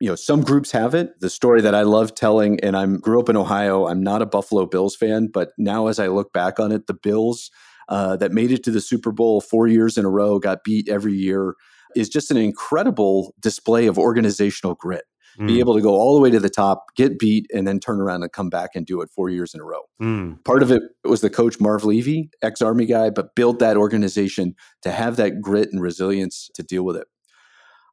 You 0.00 0.08
know, 0.08 0.16
some 0.16 0.42
groups 0.42 0.72
have 0.72 0.94
it. 0.94 1.20
The 1.20 1.30
story 1.30 1.60
that 1.60 1.74
I 1.74 1.82
love 1.82 2.14
telling, 2.14 2.58
and 2.60 2.76
I 2.76 2.84
grew 2.86 3.20
up 3.20 3.28
in 3.28 3.36
Ohio. 3.36 3.86
I'm 3.86 4.02
not 4.02 4.22
a 4.22 4.26
Buffalo 4.26 4.66
Bills 4.66 4.96
fan, 4.96 5.28
but 5.32 5.50
now 5.56 5.86
as 5.86 6.00
I 6.00 6.08
look 6.08 6.32
back 6.32 6.58
on 6.58 6.72
it, 6.72 6.88
the 6.88 6.94
Bills 6.94 7.50
uh, 7.88 8.16
that 8.16 8.32
made 8.32 8.50
it 8.50 8.64
to 8.64 8.72
the 8.72 8.80
Super 8.80 9.12
Bowl 9.12 9.40
four 9.40 9.68
years 9.68 9.96
in 9.96 10.04
a 10.04 10.10
row, 10.10 10.40
got 10.40 10.64
beat 10.64 10.88
every 10.88 11.14
year, 11.14 11.54
is 11.94 12.08
just 12.08 12.30
an 12.32 12.36
incredible 12.36 13.34
display 13.40 13.86
of 13.86 13.98
organizational 13.98 14.74
grit 14.74 15.04
mm. 15.38 15.46
be 15.46 15.60
able 15.60 15.74
to 15.74 15.80
go 15.80 15.94
all 15.94 16.14
the 16.14 16.20
way 16.20 16.30
to 16.30 16.40
the 16.40 16.50
top, 16.50 16.84
get 16.96 17.18
beat, 17.18 17.46
and 17.52 17.66
then 17.66 17.80
turn 17.80 18.00
around 18.00 18.22
and 18.22 18.32
come 18.32 18.50
back 18.50 18.70
and 18.74 18.86
do 18.86 19.00
it 19.00 19.10
four 19.14 19.28
years 19.28 19.54
in 19.54 19.60
a 19.60 19.64
row. 19.64 19.82
Mm. 20.00 20.44
Part 20.44 20.62
of 20.62 20.70
it 20.70 20.82
was 21.04 21.20
the 21.20 21.30
coach 21.30 21.60
Marv 21.60 21.84
Levy, 21.84 22.30
ex 22.42 22.62
Army 22.62 22.86
guy, 22.86 23.10
but 23.10 23.34
built 23.34 23.58
that 23.58 23.76
organization 23.76 24.54
to 24.82 24.90
have 24.90 25.16
that 25.16 25.40
grit 25.40 25.68
and 25.72 25.80
resilience 25.80 26.50
to 26.54 26.62
deal 26.62 26.84
with 26.84 26.96
it. 26.96 27.06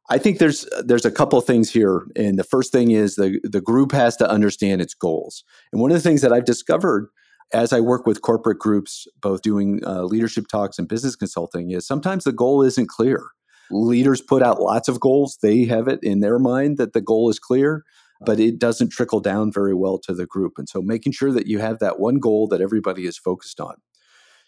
I 0.08 0.18
think 0.18 0.38
there's 0.38 0.66
there's 0.84 1.04
a 1.04 1.10
couple 1.10 1.40
things 1.40 1.70
here, 1.70 2.02
and 2.16 2.38
the 2.38 2.44
first 2.44 2.72
thing 2.72 2.90
is 2.90 3.14
the 3.14 3.40
the 3.44 3.60
group 3.60 3.92
has 3.92 4.16
to 4.16 4.28
understand 4.28 4.82
its 4.82 4.92
goals. 4.92 5.44
And 5.72 5.80
one 5.80 5.92
of 5.92 5.96
the 5.96 6.02
things 6.02 6.20
that 6.22 6.32
I've 6.32 6.44
discovered 6.44 7.08
as 7.52 7.72
I 7.72 7.80
work 7.80 8.06
with 8.06 8.22
corporate 8.22 8.58
groups, 8.58 9.06
both 9.20 9.42
doing 9.42 9.80
uh, 9.84 10.04
leadership 10.04 10.46
talks 10.48 10.78
and 10.78 10.88
business 10.88 11.16
consulting, 11.16 11.70
is 11.70 11.86
sometimes 11.86 12.24
the 12.24 12.32
goal 12.32 12.62
isn't 12.62 12.88
clear 12.88 13.22
leaders 13.70 14.20
put 14.20 14.42
out 14.42 14.60
lots 14.60 14.88
of 14.88 15.00
goals. 15.00 15.38
They 15.42 15.64
have 15.64 15.88
it 15.88 16.00
in 16.02 16.20
their 16.20 16.38
mind 16.38 16.78
that 16.78 16.92
the 16.92 17.00
goal 17.00 17.30
is 17.30 17.38
clear, 17.38 17.84
but 18.20 18.40
it 18.40 18.58
doesn't 18.58 18.90
trickle 18.90 19.20
down 19.20 19.52
very 19.52 19.74
well 19.74 19.98
to 20.00 20.14
the 20.14 20.26
group. 20.26 20.54
And 20.58 20.68
so 20.68 20.82
making 20.82 21.12
sure 21.12 21.32
that 21.32 21.46
you 21.46 21.58
have 21.58 21.78
that 21.78 21.98
one 21.98 22.18
goal 22.18 22.48
that 22.48 22.60
everybody 22.60 23.06
is 23.06 23.18
focused 23.18 23.60
on. 23.60 23.76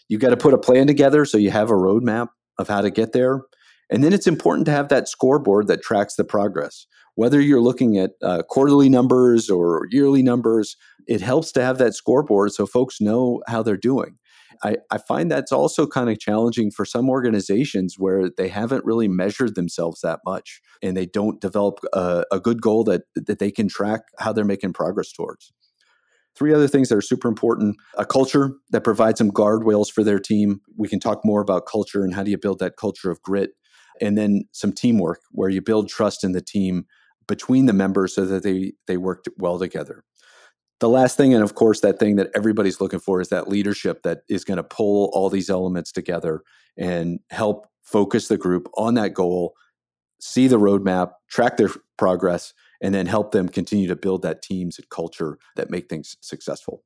You've 0.09 0.21
got 0.21 0.31
to 0.31 0.37
put 0.37 0.55
a 0.55 0.59
plan 0.59 0.87
together 0.87 1.25
so 1.25 1.38
you 1.38 1.50
have 1.50 1.71
a 1.71 1.75
roadmap 1.75 2.29
of 2.59 2.69
how 2.69 2.81
to 2.81 2.91
get 2.91 3.12
there. 3.12 3.43
And 3.91 4.02
then 4.02 4.12
it's 4.12 4.26
important 4.26 4.67
to 4.67 4.73
have 4.73 4.88
that 4.88 5.09
scoreboard 5.09 5.69
that 5.69 5.83
tracks 5.83 6.17
the 6.17 6.25
progress. 6.25 6.87
Whether 7.14 7.41
you're 7.41 7.61
looking 7.61 7.99
at 7.99 8.12
uh, 8.23 8.43
quarterly 8.49 8.88
numbers 8.88 9.50
or 9.50 9.87
yearly 9.91 10.23
numbers, 10.23 10.76
it 11.07 11.21
helps 11.21 11.52
to 11.52 11.62
have 11.62 11.79
that 11.79 11.95
scoreboard 11.95 12.52
so 12.52 12.67
folks 12.67 13.00
know 13.00 13.43
how 13.47 13.63
they're 13.63 13.76
doing. 13.76 14.19
I, 14.64 14.76
I 14.90 14.98
find 14.98 15.30
that's 15.30 15.52
also 15.52 15.86
kind 15.86 16.08
of 16.08 16.18
challenging 16.20 16.70
for 16.70 16.84
some 16.84 17.10
organizations 17.10 17.96
where 17.98 18.30
they 18.30 18.48
haven't 18.48 18.84
really 18.84 19.08
measured 19.08 19.54
themselves 19.54 20.00
that 20.02 20.20
much 20.25 20.60
and 20.82 20.96
they 20.96 21.06
don't 21.06 21.40
develop 21.40 21.80
a, 21.92 22.25
a 22.30 22.38
good 22.38 22.62
goal 22.62 22.84
that, 22.84 23.02
that 23.16 23.38
they 23.38 23.50
can 23.50 23.68
track 23.68 24.02
how 24.18 24.32
they're 24.32 24.44
making 24.44 24.72
progress 24.72 25.12
towards. 25.12 25.52
Three 26.34 26.54
other 26.54 26.68
things 26.68 26.88
that 26.88 26.96
are 26.96 27.02
super 27.02 27.28
important 27.28 27.76
a 27.98 28.06
culture 28.06 28.52
that 28.70 28.84
provides 28.84 29.18
some 29.18 29.30
guardrails 29.30 29.90
for 29.90 30.02
their 30.02 30.18
team. 30.18 30.60
We 30.76 30.88
can 30.88 31.00
talk 31.00 31.25
more 31.25 31.42
about 31.42 31.66
culture 31.66 32.04
and 32.04 32.14
how 32.14 32.22
do 32.22 32.30
you 32.30 32.38
build 32.38 32.58
that 32.60 32.76
culture 32.76 33.10
of 33.10 33.20
grit. 33.22 33.50
And 34.00 34.16
then 34.16 34.44
some 34.52 34.72
teamwork 34.72 35.20
where 35.32 35.50
you 35.50 35.60
build 35.60 35.88
trust 35.88 36.25
in 36.25 36.32
the 36.32 36.40
team 36.40 36.86
between 37.28 37.66
the 37.66 37.72
members 37.72 38.14
so 38.14 38.25
that 38.25 38.42
they, 38.42 38.72
they 38.86 38.96
work 38.96 39.25
well 39.38 39.58
together 39.58 40.04
the 40.82 40.88
last 40.88 41.16
thing 41.16 41.32
and 41.32 41.45
of 41.45 41.54
course 41.54 41.80
that 41.80 42.00
thing 42.00 42.16
that 42.16 42.28
everybody's 42.34 42.80
looking 42.80 42.99
for 42.99 43.21
is 43.21 43.28
that 43.28 43.49
leadership 43.49 44.02
that 44.02 44.23
is 44.28 44.45
going 44.45 44.56
to 44.56 44.64
pull 44.64 45.10
all 45.14 45.30
these 45.30 45.49
elements 45.49 45.92
together 45.92 46.42
and 46.76 47.21
help 47.30 47.68
focus 47.84 48.26
the 48.26 48.36
group 48.36 48.68
on 48.76 48.95
that 48.95 49.14
goal 49.14 49.54
see 50.21 50.49
the 50.49 50.58
roadmap 50.58 51.12
track 51.28 51.56
their 51.56 51.71
progress 51.97 52.52
and 52.80 52.92
then 52.92 53.06
help 53.06 53.30
them 53.30 53.49
continue 53.49 53.86
to 53.86 53.95
build 53.95 54.23
that 54.23 54.42
teams 54.42 54.76
and 54.76 54.88
culture 54.88 55.38
that 55.54 55.71
make 55.71 55.88
things 55.88 56.16
successful. 56.21 56.82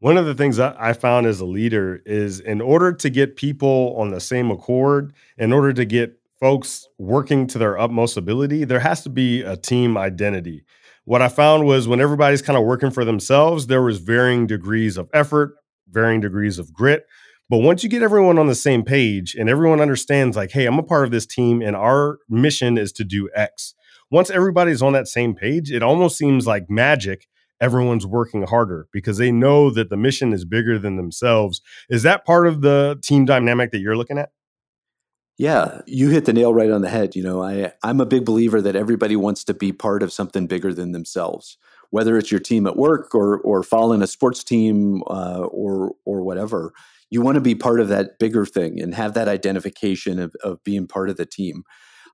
One 0.00 0.16
of 0.16 0.24
the 0.24 0.34
things 0.34 0.58
I 0.58 0.94
found 0.94 1.26
as 1.26 1.40
a 1.40 1.44
leader 1.44 2.00
is 2.06 2.40
in 2.40 2.62
order 2.62 2.94
to 2.94 3.10
get 3.10 3.36
people 3.36 3.94
on 3.98 4.10
the 4.10 4.20
same 4.20 4.50
accord, 4.50 5.12
in 5.36 5.52
order 5.52 5.74
to 5.74 5.84
get 5.84 6.18
folks 6.40 6.88
working 6.96 7.46
to 7.48 7.58
their 7.58 7.78
utmost 7.78 8.16
ability, 8.16 8.64
there 8.64 8.80
has 8.80 9.02
to 9.02 9.10
be 9.10 9.42
a 9.42 9.56
team 9.56 9.98
identity 9.98 10.64
what 11.08 11.22
I 11.22 11.28
found 11.28 11.64
was 11.64 11.88
when 11.88 12.02
everybody's 12.02 12.42
kind 12.42 12.58
of 12.58 12.66
working 12.66 12.90
for 12.90 13.02
themselves, 13.02 13.66
there 13.66 13.80
was 13.80 13.96
varying 13.96 14.46
degrees 14.46 14.98
of 14.98 15.08
effort, 15.14 15.54
varying 15.88 16.20
degrees 16.20 16.58
of 16.58 16.70
grit. 16.70 17.06
But 17.48 17.58
once 17.58 17.82
you 17.82 17.88
get 17.88 18.02
everyone 18.02 18.38
on 18.38 18.46
the 18.46 18.54
same 18.54 18.82
page 18.82 19.34
and 19.34 19.48
everyone 19.48 19.80
understands, 19.80 20.36
like, 20.36 20.50
hey, 20.50 20.66
I'm 20.66 20.78
a 20.78 20.82
part 20.82 21.06
of 21.06 21.10
this 21.10 21.24
team 21.24 21.62
and 21.62 21.74
our 21.74 22.18
mission 22.28 22.76
is 22.76 22.92
to 22.92 23.04
do 23.04 23.30
X. 23.34 23.72
Once 24.10 24.28
everybody's 24.28 24.82
on 24.82 24.92
that 24.92 25.08
same 25.08 25.34
page, 25.34 25.70
it 25.72 25.82
almost 25.82 26.18
seems 26.18 26.46
like 26.46 26.68
magic. 26.68 27.26
Everyone's 27.58 28.06
working 28.06 28.42
harder 28.42 28.86
because 28.92 29.16
they 29.16 29.32
know 29.32 29.70
that 29.70 29.88
the 29.88 29.96
mission 29.96 30.34
is 30.34 30.44
bigger 30.44 30.78
than 30.78 30.96
themselves. 30.96 31.62
Is 31.88 32.02
that 32.02 32.26
part 32.26 32.46
of 32.46 32.60
the 32.60 33.00
team 33.02 33.24
dynamic 33.24 33.70
that 33.70 33.78
you're 33.78 33.96
looking 33.96 34.18
at? 34.18 34.28
Yeah, 35.38 35.82
you 35.86 36.08
hit 36.08 36.24
the 36.24 36.32
nail 36.32 36.52
right 36.52 36.70
on 36.70 36.82
the 36.82 36.88
head. 36.88 37.14
You 37.14 37.22
know, 37.22 37.42
I 37.42 37.72
I'm 37.84 38.00
a 38.00 38.06
big 38.06 38.24
believer 38.24 38.60
that 38.60 38.74
everybody 38.74 39.14
wants 39.14 39.44
to 39.44 39.54
be 39.54 39.72
part 39.72 40.02
of 40.02 40.12
something 40.12 40.48
bigger 40.48 40.74
than 40.74 40.90
themselves, 40.92 41.56
whether 41.90 42.18
it's 42.18 42.32
your 42.32 42.40
team 42.40 42.66
at 42.66 42.76
work 42.76 43.14
or 43.14 43.38
or 43.40 43.62
following 43.62 44.02
a 44.02 44.08
sports 44.08 44.42
team 44.42 45.02
uh, 45.06 45.42
or 45.50 45.92
or 46.04 46.22
whatever. 46.24 46.72
You 47.10 47.22
want 47.22 47.36
to 47.36 47.40
be 47.40 47.54
part 47.54 47.80
of 47.80 47.88
that 47.88 48.18
bigger 48.18 48.44
thing 48.44 48.80
and 48.80 48.94
have 48.94 49.14
that 49.14 49.28
identification 49.28 50.18
of, 50.18 50.34
of 50.42 50.62
being 50.64 50.86
part 50.88 51.08
of 51.08 51.16
the 51.16 51.24
team. 51.24 51.62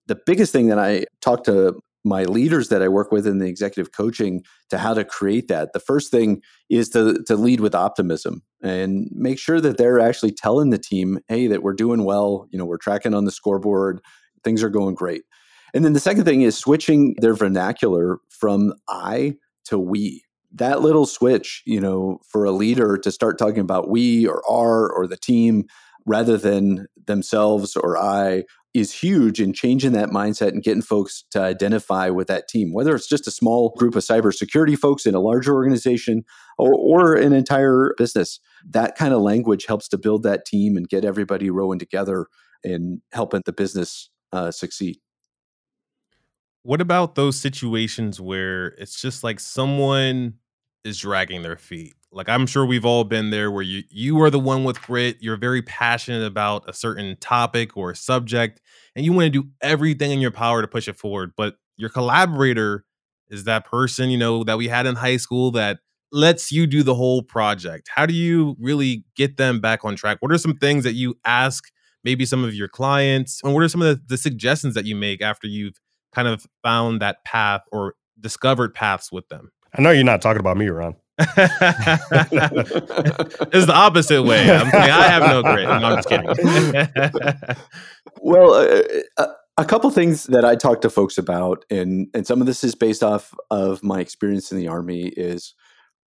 The 0.06 0.20
biggest 0.26 0.52
thing 0.52 0.68
that 0.68 0.78
I 0.78 1.06
talk 1.22 1.44
to 1.44 1.80
my 2.04 2.24
leaders 2.24 2.68
that 2.68 2.82
I 2.82 2.88
work 2.88 3.10
with 3.10 3.26
in 3.26 3.38
the 3.38 3.46
executive 3.46 3.92
coaching 3.92 4.44
to 4.70 4.78
how 4.78 4.94
to 4.94 5.04
create 5.04 5.48
that. 5.48 5.72
The 5.72 5.80
first 5.80 6.10
thing 6.10 6.42
is 6.68 6.88
to 6.90 7.22
to 7.26 7.36
lead 7.36 7.60
with 7.60 7.74
optimism 7.74 8.42
and 8.62 9.08
make 9.12 9.38
sure 9.38 9.60
that 9.60 9.78
they're 9.78 10.00
actually 10.00 10.32
telling 10.32 10.70
the 10.70 10.78
team, 10.78 11.20
"Hey, 11.28 11.46
that 11.46 11.62
we're 11.62 11.72
doing 11.72 12.04
well. 12.04 12.46
You 12.50 12.58
know, 12.58 12.66
we're 12.66 12.76
tracking 12.76 13.14
on 13.14 13.24
the 13.24 13.30
scoreboard. 13.32 14.00
Things 14.42 14.62
are 14.62 14.70
going 14.70 14.94
great." 14.94 15.22
And 15.72 15.84
then 15.84 15.92
the 15.92 16.00
second 16.00 16.24
thing 16.24 16.42
is 16.42 16.56
switching 16.56 17.16
their 17.18 17.34
vernacular 17.34 18.18
from 18.28 18.74
I 18.88 19.36
to 19.64 19.78
we. 19.78 20.22
That 20.52 20.82
little 20.82 21.06
switch, 21.06 21.62
you 21.66 21.80
know, 21.80 22.20
for 22.28 22.44
a 22.44 22.52
leader 22.52 22.96
to 22.98 23.10
start 23.10 23.38
talking 23.38 23.60
about 23.60 23.88
we 23.88 24.26
or 24.26 24.42
our 24.48 24.88
or 24.92 25.06
the 25.08 25.16
team 25.16 25.64
rather 26.06 26.36
than 26.36 26.86
themselves 27.06 27.76
or 27.76 27.98
I 27.98 28.44
is 28.74 28.92
huge 28.92 29.40
in 29.40 29.52
changing 29.52 29.92
that 29.92 30.10
mindset 30.10 30.48
and 30.48 30.62
getting 30.62 30.82
folks 30.82 31.24
to 31.30 31.40
identify 31.40 32.10
with 32.10 32.26
that 32.26 32.48
team, 32.48 32.72
whether 32.72 32.94
it's 32.94 33.08
just 33.08 33.28
a 33.28 33.30
small 33.30 33.72
group 33.78 33.94
of 33.94 34.02
cybersecurity 34.02 34.76
folks 34.76 35.06
in 35.06 35.14
a 35.14 35.20
larger 35.20 35.54
organization 35.54 36.24
or, 36.58 36.74
or 36.74 37.14
an 37.14 37.32
entire 37.32 37.94
business. 37.96 38.40
That 38.68 38.96
kind 38.96 39.14
of 39.14 39.22
language 39.22 39.66
helps 39.66 39.88
to 39.88 39.98
build 39.98 40.24
that 40.24 40.44
team 40.44 40.76
and 40.76 40.88
get 40.88 41.04
everybody 41.04 41.50
rowing 41.50 41.78
together 41.78 42.26
and 42.64 43.00
helping 43.12 43.42
the 43.46 43.52
business 43.52 44.10
uh, 44.32 44.50
succeed. 44.50 44.98
What 46.62 46.80
about 46.80 47.14
those 47.14 47.38
situations 47.38 48.20
where 48.20 48.68
it's 48.78 49.00
just 49.00 49.22
like 49.22 49.38
someone 49.38 50.34
is 50.82 50.98
dragging 50.98 51.42
their 51.42 51.56
feet? 51.56 51.94
Like 52.14 52.28
I'm 52.28 52.46
sure 52.46 52.64
we've 52.64 52.84
all 52.84 53.04
been 53.04 53.30
there 53.30 53.50
where 53.50 53.62
you 53.62 53.82
you 53.90 54.20
are 54.22 54.30
the 54.30 54.38
one 54.38 54.64
with 54.64 54.80
grit, 54.80 55.18
you're 55.20 55.36
very 55.36 55.62
passionate 55.62 56.24
about 56.24 56.68
a 56.68 56.72
certain 56.72 57.16
topic 57.20 57.76
or 57.76 57.94
subject 57.94 58.60
and 58.96 59.04
you 59.04 59.12
want 59.12 59.32
to 59.32 59.42
do 59.42 59.48
everything 59.60 60.10
in 60.10 60.20
your 60.20 60.30
power 60.30 60.62
to 60.62 60.68
push 60.68 60.88
it 60.88 60.96
forward, 60.96 61.32
but 61.36 61.56
your 61.76 61.90
collaborator 61.90 62.84
is 63.28 63.44
that 63.44 63.64
person, 63.64 64.10
you 64.10 64.18
know, 64.18 64.44
that 64.44 64.56
we 64.56 64.68
had 64.68 64.86
in 64.86 64.94
high 64.94 65.16
school 65.16 65.50
that 65.52 65.78
lets 66.12 66.52
you 66.52 66.66
do 66.66 66.82
the 66.82 66.94
whole 66.94 67.22
project. 67.22 67.90
How 67.92 68.06
do 68.06 68.14
you 68.14 68.56
really 68.60 69.04
get 69.16 69.36
them 69.36 69.60
back 69.60 69.84
on 69.84 69.96
track? 69.96 70.18
What 70.20 70.30
are 70.30 70.38
some 70.38 70.56
things 70.56 70.84
that 70.84 70.92
you 70.92 71.16
ask 71.24 71.64
maybe 72.04 72.24
some 72.24 72.44
of 72.44 72.54
your 72.54 72.68
clients 72.68 73.40
and 73.42 73.52
what 73.52 73.62
are 73.62 73.68
some 73.68 73.82
of 73.82 73.96
the, 73.96 74.02
the 74.06 74.16
suggestions 74.16 74.74
that 74.74 74.84
you 74.84 74.94
make 74.94 75.20
after 75.20 75.48
you've 75.48 75.80
kind 76.14 76.28
of 76.28 76.46
found 76.62 77.02
that 77.02 77.24
path 77.24 77.62
or 77.72 77.94
discovered 78.20 78.74
paths 78.74 79.10
with 79.10 79.28
them? 79.28 79.50
I 79.76 79.82
know 79.82 79.90
you're 79.90 80.04
not 80.04 80.22
talking 80.22 80.38
about 80.38 80.56
me, 80.56 80.68
Ron. 80.68 80.94
It's 81.18 81.28
the 83.66 83.72
opposite 83.72 84.24
way. 84.24 84.50
I'm 84.50 84.70
saying 84.70 84.90
I 84.90 85.06
have 85.08 85.22
no 85.22 85.42
grit. 85.42 85.64
No, 85.64 85.70
I'm 85.70 85.96
just 86.02 86.08
kidding. 86.08 86.26
well, 88.20 88.54
uh, 88.54 88.82
uh, 89.16 89.26
a 89.56 89.64
couple 89.64 89.88
things 89.90 90.24
that 90.24 90.44
I 90.44 90.56
talk 90.56 90.80
to 90.80 90.90
folks 90.90 91.16
about, 91.16 91.64
and 91.70 92.08
and 92.14 92.26
some 92.26 92.40
of 92.40 92.46
this 92.46 92.64
is 92.64 92.74
based 92.74 93.04
off 93.04 93.32
of 93.50 93.82
my 93.84 94.00
experience 94.00 94.50
in 94.50 94.58
the 94.58 94.66
army, 94.66 95.04
is 95.16 95.54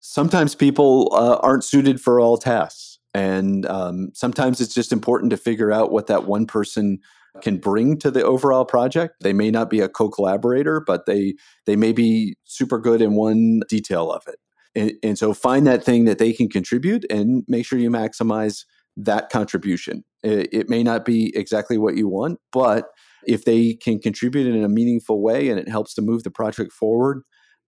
sometimes 0.00 0.54
people 0.54 1.12
uh, 1.12 1.36
aren't 1.42 1.64
suited 1.64 2.00
for 2.00 2.20
all 2.20 2.36
tasks, 2.36 3.00
and 3.12 3.66
um, 3.66 4.10
sometimes 4.14 4.60
it's 4.60 4.74
just 4.74 4.92
important 4.92 5.30
to 5.30 5.36
figure 5.36 5.72
out 5.72 5.90
what 5.90 6.06
that 6.06 6.26
one 6.26 6.46
person 6.46 7.00
can 7.40 7.56
bring 7.56 7.98
to 7.98 8.10
the 8.10 8.22
overall 8.22 8.64
project. 8.64 9.16
They 9.22 9.32
may 9.32 9.50
not 9.50 9.70
be 9.70 9.80
a 9.80 9.88
co-collaborator, 9.88 10.80
but 10.80 11.06
they 11.06 11.34
they 11.66 11.76
may 11.76 11.92
be 11.92 12.36
super 12.44 12.78
good 12.78 13.02
in 13.02 13.14
one 13.14 13.62
detail 13.68 14.12
of 14.12 14.22
it. 14.28 14.36
And, 14.74 14.92
and 15.02 15.18
so 15.18 15.34
find 15.34 15.66
that 15.66 15.84
thing 15.84 16.04
that 16.06 16.18
they 16.18 16.32
can 16.32 16.48
contribute 16.48 17.04
and 17.10 17.44
make 17.48 17.66
sure 17.66 17.78
you 17.78 17.90
maximize 17.90 18.64
that 18.96 19.30
contribution. 19.30 20.04
It, 20.22 20.48
it 20.52 20.68
may 20.68 20.82
not 20.82 21.04
be 21.04 21.32
exactly 21.36 21.78
what 21.78 21.96
you 21.96 22.08
want, 22.08 22.38
but 22.52 22.86
if 23.26 23.44
they 23.44 23.74
can 23.74 23.98
contribute 23.98 24.46
in 24.46 24.64
a 24.64 24.68
meaningful 24.68 25.22
way 25.22 25.48
and 25.48 25.58
it 25.58 25.68
helps 25.68 25.94
to 25.94 26.02
move 26.02 26.22
the 26.22 26.30
project 26.30 26.72
forward, 26.72 27.22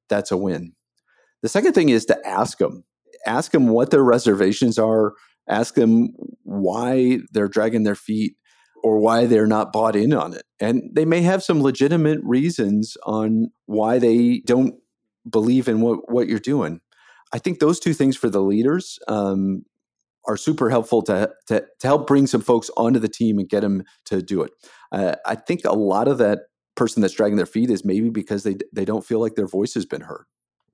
that's 0.09 0.31
a 0.31 0.37
win. 0.37 0.73
The 1.43 1.49
second 1.49 1.73
thing 1.75 1.91
is 1.91 2.05
to 2.07 2.27
ask 2.27 2.59
them. 2.59 2.85
Ask 3.27 3.53
them 3.53 3.69
what 3.69 3.91
their 3.91 4.03
reservations 4.03 4.79
are. 4.79 5.13
Ask 5.49 5.75
them 5.75 6.15
why 6.43 7.19
they're 7.33 7.49
dragging 7.49 7.85
their 7.85 7.95
feet 7.95 8.37
or 8.83 8.99
why 8.99 9.27
they're 9.27 9.47
not 9.47 9.73
bought 9.73 9.97
in 9.97 10.13
on 10.13 10.35
it. 10.35 10.45
And 10.61 10.83
they 10.93 11.05
may 11.05 11.23
have 11.23 11.43
some 11.43 11.63
legitimate 11.63 12.19
reasons 12.23 12.97
on 13.05 13.51
why 13.67 13.99
they 13.99 14.43
don't 14.45 14.75
believe 15.29 15.69
in 15.69 15.81
what, 15.81 16.11
what 16.11 16.29
you're 16.29 16.39
doing. 16.39 16.81
I 17.35 17.39
think 17.39 17.59
those 17.59 17.81
two 17.81 17.93
things 17.93 18.17
for 18.17 18.31
the 18.31 18.41
leaders 18.41 19.01
um, 19.09 19.65
are 20.25 20.37
super 20.37 20.71
helpful 20.71 21.03
to, 21.03 21.31
to, 21.49 21.67
to 21.81 21.87
help 21.87 22.07
bring 22.07 22.29
some 22.29 22.41
folks 22.41 22.71
onto 22.77 23.01
the 23.01 23.09
team 23.09 23.41
and 23.41 23.49
get 23.49 23.61
them 23.61 23.83
to 24.05 24.23
do 24.23 24.43
it. 24.43 24.53
Uh, 24.93 25.17
I 25.27 25.35
think 25.35 25.65
a 25.65 25.73
lot 25.73 26.07
of 26.07 26.19
that 26.19 26.43
person 26.77 27.03
that's 27.03 27.15
dragging 27.15 27.37
their 27.37 27.45
feet 27.45 27.71
is 27.71 27.85
maybe 27.85 28.09
because 28.09 28.45
they 28.45 28.57
they 28.73 28.85
don't 28.85 29.05
feel 29.05 29.21
like 29.21 29.35
their 29.35 29.49
voice 29.49 29.75
has 29.75 29.85
been 29.85 30.01
heard. 30.01 30.27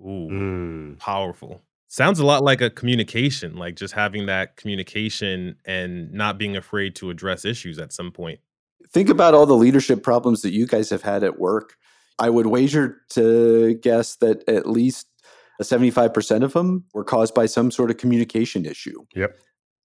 Ooh, 0.03 0.29
mm. 0.31 0.99
powerful. 0.99 1.63
Sounds 1.89 2.21
a 2.21 2.27
lot 2.27 2.45
like 2.45 2.61
a 2.61 2.71
communication, 2.71 3.57
like 3.57 3.75
just 3.75 3.95
having 3.95 4.27
that 4.27 4.57
communication 4.57 5.57
and 5.65 6.13
not 6.13 6.39
being 6.39 6.57
afraid 6.57 6.95
to 6.97 7.09
address 7.11 7.45
issues 7.45 7.79
at 7.79 7.93
some 7.93 8.13
point. 8.13 8.39
Think 8.93 9.09
about 9.09 9.35
all 9.35 9.47
the 9.47 9.57
leadership 9.57 10.03
problems 10.03 10.43
that 10.43 10.53
you 10.53 10.67
guys 10.67 10.91
have 10.91 11.03
had 11.03 11.25
at 11.25 11.39
work. 11.39 11.77
I 12.19 12.29
would 12.29 12.47
wager 12.47 13.01
to 13.11 13.75
guess 13.83 14.17
that 14.17 14.47
at 14.47 14.69
least 14.69 15.07
75% 15.65 16.43
of 16.43 16.53
them 16.53 16.85
were 16.95 17.05
caused 17.05 17.35
by 17.35 17.47
some 17.47 17.71
sort 17.71 17.91
of 17.91 17.97
communication 17.97 18.65
issue. 18.65 19.05
Yep. 19.15 19.39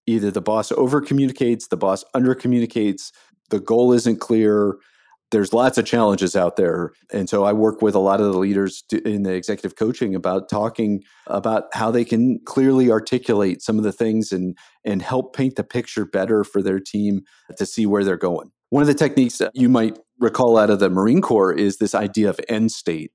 Either 0.06 0.30
the 0.30 0.40
boss 0.40 0.72
over 0.72 1.00
communicates, 1.00 1.68
the 1.68 1.76
boss 1.76 2.04
under 2.14 2.34
communicates, 2.34 3.12
the 3.50 3.60
goal 3.60 3.92
isn't 3.92 4.20
clear. 4.20 4.76
There's 5.32 5.52
lots 5.52 5.76
of 5.76 5.84
challenges 5.84 6.36
out 6.36 6.56
there. 6.56 6.92
And 7.12 7.28
so 7.28 7.44
I 7.44 7.52
work 7.52 7.82
with 7.82 7.96
a 7.96 8.00
lot 8.00 8.20
of 8.20 8.32
the 8.32 8.38
leaders 8.38 8.84
in 9.04 9.24
the 9.24 9.34
executive 9.34 9.76
coaching 9.76 10.14
about 10.14 10.48
talking 10.48 11.02
about 11.26 11.64
how 11.72 11.90
they 11.90 12.04
can 12.04 12.38
clearly 12.44 12.90
articulate 12.90 13.60
some 13.60 13.76
of 13.76 13.84
the 13.84 13.92
things 13.92 14.30
and, 14.30 14.56
and 14.84 15.02
help 15.02 15.34
paint 15.34 15.56
the 15.56 15.64
picture 15.64 16.04
better 16.04 16.44
for 16.44 16.62
their 16.62 16.78
team 16.78 17.22
to 17.58 17.66
see 17.66 17.86
where 17.86 18.04
they're 18.04 18.16
going. 18.16 18.52
One 18.70 18.82
of 18.82 18.86
the 18.86 18.94
techniques 18.94 19.38
that 19.38 19.50
you 19.54 19.68
might 19.68 19.98
recall 20.20 20.56
out 20.58 20.70
of 20.70 20.78
the 20.78 20.90
Marine 20.90 21.20
Corps 21.20 21.52
is 21.52 21.78
this 21.78 21.94
idea 21.94 22.30
of 22.30 22.40
end 22.48 22.70
state 22.70 23.10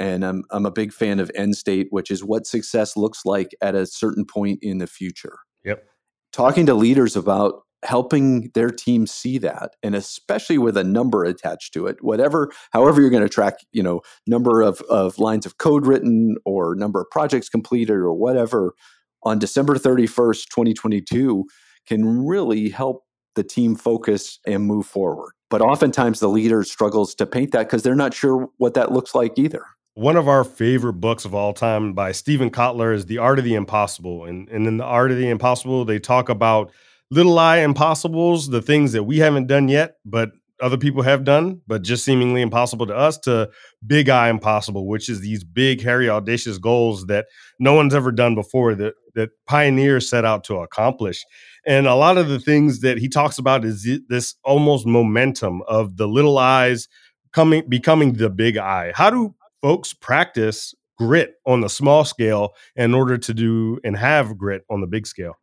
and 0.00 0.24
I'm 0.24 0.44
I'm 0.50 0.66
a 0.66 0.70
big 0.72 0.92
fan 0.92 1.20
of 1.20 1.30
end 1.34 1.56
state, 1.56 1.88
which 1.90 2.10
is 2.10 2.24
what 2.24 2.46
success 2.46 2.96
looks 2.96 3.24
like 3.24 3.50
at 3.60 3.74
a 3.74 3.86
certain 3.86 4.24
point 4.24 4.58
in 4.62 4.78
the 4.78 4.86
future. 4.86 5.38
Yep. 5.64 5.84
Talking 6.32 6.66
to 6.66 6.74
leaders 6.74 7.14
about 7.16 7.62
helping 7.82 8.50
their 8.54 8.70
team 8.70 9.06
see 9.06 9.38
that 9.38 9.74
and 9.82 9.94
especially 9.94 10.58
with 10.58 10.76
a 10.76 10.84
number 10.84 11.24
attached 11.24 11.72
to 11.72 11.86
it 11.86 11.96
whatever 12.02 12.52
however 12.72 13.00
you're 13.00 13.08
going 13.08 13.22
to 13.22 13.28
track 13.28 13.54
you 13.72 13.82
know 13.82 14.02
number 14.26 14.60
of, 14.60 14.82
of 14.90 15.18
lines 15.18 15.46
of 15.46 15.56
code 15.56 15.86
written 15.86 16.36
or 16.44 16.74
number 16.74 17.00
of 17.00 17.08
projects 17.10 17.48
completed 17.48 17.94
or 17.94 18.12
whatever 18.12 18.74
on 19.22 19.38
december 19.38 19.76
31st 19.76 20.44
2022 20.50 21.46
can 21.86 22.26
really 22.26 22.68
help 22.68 23.04
the 23.34 23.42
team 23.42 23.74
focus 23.74 24.40
and 24.46 24.64
move 24.64 24.84
forward 24.84 25.32
but 25.48 25.62
oftentimes 25.62 26.20
the 26.20 26.28
leader 26.28 26.62
struggles 26.62 27.14
to 27.14 27.24
paint 27.24 27.50
that 27.52 27.62
because 27.62 27.82
they're 27.82 27.94
not 27.94 28.12
sure 28.12 28.50
what 28.58 28.74
that 28.74 28.92
looks 28.92 29.14
like 29.14 29.38
either 29.38 29.64
one 29.94 30.16
of 30.16 30.28
our 30.28 30.44
favorite 30.44 30.94
books 30.94 31.24
of 31.24 31.34
all 31.34 31.52
time 31.52 31.92
by 31.92 32.12
Steven 32.12 32.50
Kotler 32.50 32.94
is 32.94 33.06
The 33.06 33.18
Art 33.18 33.38
of 33.38 33.44
the 33.44 33.54
Impossible. 33.54 34.24
And, 34.24 34.48
and 34.48 34.66
in 34.66 34.76
The 34.76 34.84
Art 34.84 35.10
of 35.10 35.18
the 35.18 35.28
Impossible, 35.28 35.84
they 35.84 35.98
talk 35.98 36.28
about 36.28 36.70
little 37.10 37.38
I 37.38 37.58
impossibles, 37.58 38.48
the 38.48 38.62
things 38.62 38.92
that 38.92 39.04
we 39.04 39.18
haven't 39.18 39.48
done 39.48 39.68
yet, 39.68 39.96
but 40.04 40.30
other 40.60 40.76
people 40.76 41.02
have 41.02 41.24
done, 41.24 41.60
but 41.66 41.82
just 41.82 42.04
seemingly 42.04 42.42
impossible 42.42 42.86
to 42.86 42.94
us, 42.94 43.18
to 43.18 43.50
big 43.86 44.08
I 44.08 44.28
impossible, 44.28 44.86
which 44.86 45.08
is 45.08 45.20
these 45.20 45.42
big, 45.42 45.82
hairy, 45.82 46.08
audacious 46.08 46.58
goals 46.58 47.06
that 47.06 47.26
no 47.58 47.72
one's 47.74 47.94
ever 47.94 48.12
done 48.12 48.34
before 48.34 48.74
that 48.76 48.94
that 49.14 49.30
pioneers 49.46 50.08
set 50.08 50.24
out 50.24 50.44
to 50.44 50.56
accomplish. 50.56 51.24
And 51.66 51.86
a 51.86 51.94
lot 51.94 52.16
of 52.16 52.28
the 52.28 52.38
things 52.38 52.80
that 52.80 52.98
he 52.98 53.08
talks 53.08 53.38
about 53.38 53.64
is 53.64 53.88
this 54.08 54.36
almost 54.44 54.86
momentum 54.86 55.62
of 55.62 55.96
the 55.96 56.06
little 56.06 56.38
eyes 56.38 56.88
coming 57.32 57.68
becoming 57.68 58.12
the 58.14 58.30
big 58.30 58.56
I. 58.56 58.92
How 58.94 59.10
do 59.10 59.34
folks 59.62 59.92
practice 59.92 60.74
grit 60.98 61.34
on 61.46 61.60
the 61.60 61.68
small 61.68 62.04
scale 62.04 62.50
in 62.76 62.94
order 62.94 63.16
to 63.18 63.34
do 63.34 63.78
and 63.84 63.96
have 63.96 64.36
grit 64.36 64.64
on 64.70 64.80
the 64.80 64.86
big 64.86 65.06
scale? 65.06 65.34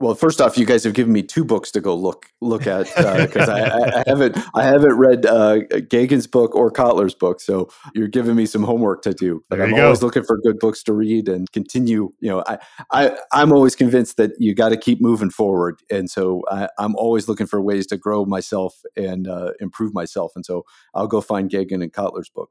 Well, 0.00 0.16
first 0.16 0.40
off, 0.40 0.58
you 0.58 0.66
guys 0.66 0.82
have 0.84 0.94
given 0.94 1.12
me 1.12 1.22
two 1.22 1.44
books 1.44 1.70
to 1.70 1.80
go 1.80 1.94
look 1.94 2.26
look 2.40 2.66
at 2.66 2.86
because 2.86 3.48
uh, 3.48 3.52
I, 3.52 4.00
I, 4.00 4.04
haven't 4.06 4.36
I 4.52 4.64
haven't 4.64 4.94
read 4.94 5.24
uh, 5.24 5.58
Geoghegan's 5.70 6.26
book 6.26 6.56
or 6.56 6.70
Kotler's 6.72 7.14
book, 7.14 7.40
so 7.40 7.70
you're 7.94 8.08
giving 8.08 8.34
me 8.34 8.44
some 8.44 8.64
homework 8.64 9.02
to 9.02 9.14
do. 9.14 9.44
But 9.48 9.60
I'm 9.60 9.72
always 9.74 10.02
looking 10.02 10.24
for 10.24 10.36
good 10.38 10.58
books 10.58 10.82
to 10.84 10.92
read 10.92 11.28
and 11.28 11.50
continue. 11.52 12.12
You 12.18 12.30
know, 12.30 12.44
I, 12.46 12.58
I 12.90 13.16
I'm 13.32 13.52
always 13.52 13.76
convinced 13.76 14.16
that 14.16 14.32
you 14.38 14.52
got 14.52 14.70
to 14.70 14.76
keep 14.76 15.00
moving 15.00 15.30
forward, 15.30 15.80
and 15.88 16.10
so 16.10 16.42
I, 16.50 16.68
am 16.80 16.96
always 16.96 17.28
looking 17.28 17.46
for 17.46 17.60
ways 17.62 17.86
to 17.86 17.96
grow 17.96 18.24
myself 18.24 18.74
and 18.96 19.28
uh, 19.28 19.52
improve 19.60 19.94
myself. 19.94 20.32
And 20.34 20.44
so 20.44 20.64
I'll 20.94 21.06
go 21.06 21.20
find 21.20 21.48
Geoghegan 21.48 21.84
and 21.84 21.92
Kotler's 21.92 22.28
book. 22.28 22.50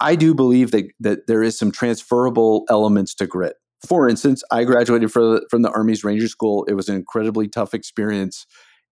I 0.00 0.16
do 0.16 0.34
believe 0.34 0.70
that 0.70 0.86
that 1.00 1.26
there 1.26 1.42
is 1.42 1.58
some 1.58 1.70
transferable 1.70 2.64
elements 2.70 3.14
to 3.16 3.26
grit 3.26 3.56
for 3.86 4.08
instance, 4.08 4.42
I 4.50 4.64
graduated 4.64 5.12
from, 5.12 5.40
from 5.50 5.62
the 5.62 5.70
Army's 5.70 6.04
Ranger 6.04 6.28
School. 6.28 6.64
It 6.64 6.74
was 6.74 6.88
an 6.88 6.96
incredibly 6.96 7.48
tough 7.48 7.74
experience. 7.74 8.46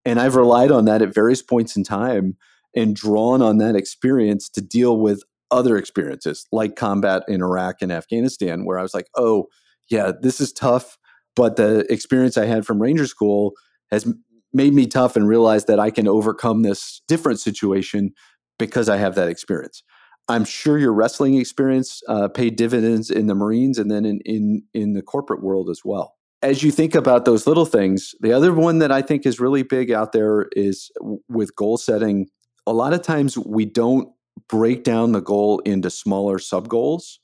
And 0.05 0.18
I've 0.18 0.37
relied 0.37 0.70
on 0.70 0.87
that 0.87 1.03
at 1.03 1.14
various 1.14 1.42
points 1.42 1.77
in 1.77 1.85
time 1.85 2.37
and 2.74 2.96
drawn 2.96 3.42
on 3.42 3.59
that 3.59 3.77
experience 3.77 4.48
to 4.51 4.61
deal 4.61 4.98
with 4.98 5.22
other 5.51 5.77
experiences 5.77 6.46
like 6.53 6.77
combat 6.77 7.22
in 7.29 7.42
Iraq 7.42 7.77
and 7.81 7.92
Afghanistan, 7.92 8.64
where 8.64 8.79
I 8.79 8.83
was 8.83 8.94
like, 8.94 9.09
oh, 9.16 9.46
yeah, 9.90 10.12
this 10.20 10.40
is 10.40 10.53
tough. 10.53 10.98
But 11.35 11.57
the 11.57 11.90
experience 11.92 12.37
I 12.37 12.46
had 12.46 12.66
from 12.66 12.81
Ranger 12.81 13.07
School 13.07 13.53
has 13.90 14.11
made 14.53 14.74
me 14.74 14.87
tough 14.87 15.16
and 15.16 15.29
realized 15.29 15.66
that 15.66 15.81
I 15.81 15.90
can 15.90 16.09
overcome 16.09 16.62
this 16.62 17.03
different 17.09 17.40
situation 17.40 18.12
because 18.59 18.88
I 18.88 18.96
have 18.96 19.14
that 19.14 19.29
experience. 19.29 19.83
I'm 20.29 20.45
sure 20.45 20.79
your 20.79 20.93
wrestling 20.93 21.37
experience 21.37 22.03
uh, 22.09 22.29
paid 22.29 22.57
dividends 22.57 23.11
in 23.11 23.27
the 23.27 23.35
Marines 23.35 23.79
and 23.79 23.91
then 23.91 24.05
in, 24.05 24.21
in 24.21 24.62
in 24.75 24.93
the 24.93 25.03
corporate 25.03 25.43
world 25.43 25.71
as 25.71 25.83
well. 25.85 26.17
As 26.43 26.62
you 26.62 26.71
think 26.71 26.95
about 26.95 27.25
those 27.25 27.47
little 27.47 27.64
things, 27.64 28.14
the 28.21 28.33
other 28.33 28.53
one 28.53 28.79
that 28.79 28.93
I 28.93 29.03
think 29.03 29.27
is 29.27 29.41
really 29.41 29.62
big 29.62 29.91
out 29.91 30.12
there 30.12 30.47
is 30.53 30.91
with 31.29 31.57
goal 31.57 31.77
setting. 31.77 32.29
A 32.67 32.73
lot 32.73 32.93
of 32.93 33.03
times 33.03 33.37
we 33.37 33.64
don't 33.64 34.11
break 34.49 34.85
down 34.85 35.12
the 35.12 35.21
goal 35.21 35.59
into 35.61 35.91
smaller 35.91 36.38
sub 36.38 36.69
goals, 36.69 37.19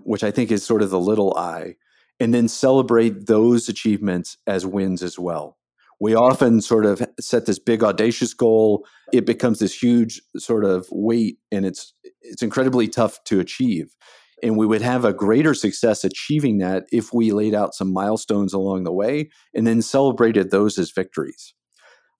which 0.00 0.24
I 0.24 0.30
think 0.30 0.50
is 0.50 0.64
sort 0.64 0.80
of 0.80 0.90
the 0.90 1.00
little 1.00 1.36
I, 1.36 1.74
and 2.20 2.32
then 2.32 2.48
celebrate 2.48 3.26
those 3.26 3.68
achievements 3.68 4.38
as 4.46 4.64
wins 4.64 5.02
as 5.02 5.18
well 5.18 5.58
we 6.00 6.14
often 6.14 6.60
sort 6.60 6.86
of 6.86 7.02
set 7.20 7.46
this 7.46 7.58
big 7.58 7.82
audacious 7.82 8.34
goal. 8.34 8.86
It 9.12 9.26
becomes 9.26 9.58
this 9.58 9.80
huge 9.80 10.20
sort 10.36 10.64
of 10.64 10.86
weight 10.90 11.38
and 11.52 11.64
it's 11.64 11.94
it's 12.20 12.42
incredibly 12.42 12.88
tough 12.88 13.22
to 13.24 13.40
achieve. 13.40 13.94
And 14.42 14.56
we 14.56 14.66
would 14.66 14.82
have 14.82 15.04
a 15.04 15.12
greater 15.12 15.54
success 15.54 16.04
achieving 16.04 16.58
that 16.58 16.84
if 16.92 17.12
we 17.12 17.32
laid 17.32 17.54
out 17.54 17.74
some 17.74 17.92
milestones 17.92 18.52
along 18.52 18.84
the 18.84 18.92
way 18.92 19.30
and 19.54 19.66
then 19.66 19.80
celebrated 19.80 20.50
those 20.50 20.78
as 20.78 20.90
victories. 20.90 21.54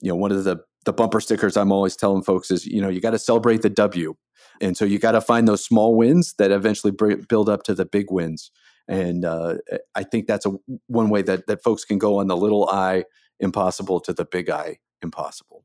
You 0.01 0.11
know 0.11 0.17
one 0.17 0.33
of 0.33 0.45
the 0.45 0.59
the 0.85 0.93
bumper 0.93 1.19
stickers 1.21 1.57
i'm 1.57 1.73
always 1.73 1.97
telling 1.97 2.23
folks 2.23 2.51
is 2.51 2.67
you 2.67 2.81
know 2.81 2.91
you 2.91 3.01
got 3.01 3.13
to 3.13 3.19
celebrate 3.19 3.63
the 3.63 3.71
w. 3.71 4.15
And 4.61 4.77
so 4.77 4.85
you 4.85 4.99
got 4.99 5.13
to 5.13 5.21
find 5.21 5.49
those 5.49 5.65
small 5.65 5.97
wins 5.97 6.35
that 6.39 6.53
eventually 6.53 6.93
build 7.29 7.49
up 7.49 7.65
to 7.65 7.75
the 7.75 7.85
big 7.85 8.07
wins. 8.11 8.51
And 8.87 9.25
uh, 9.25 9.57
i 9.95 10.03
think 10.03 10.27
that's 10.27 10.47
a 10.47 10.53
one 10.87 11.09
way 11.09 11.23
that 11.23 11.47
that 11.47 11.63
folks 11.63 11.85
can 11.85 11.99
go 11.99 12.21
on 12.21 12.29
the 12.29 12.37
little 12.37 12.69
i 12.71 13.05
impossible 13.41 14.01
to 14.01 14.13
the 14.13 14.25
big 14.25 14.51
eye 14.51 14.79
impossible. 15.03 15.65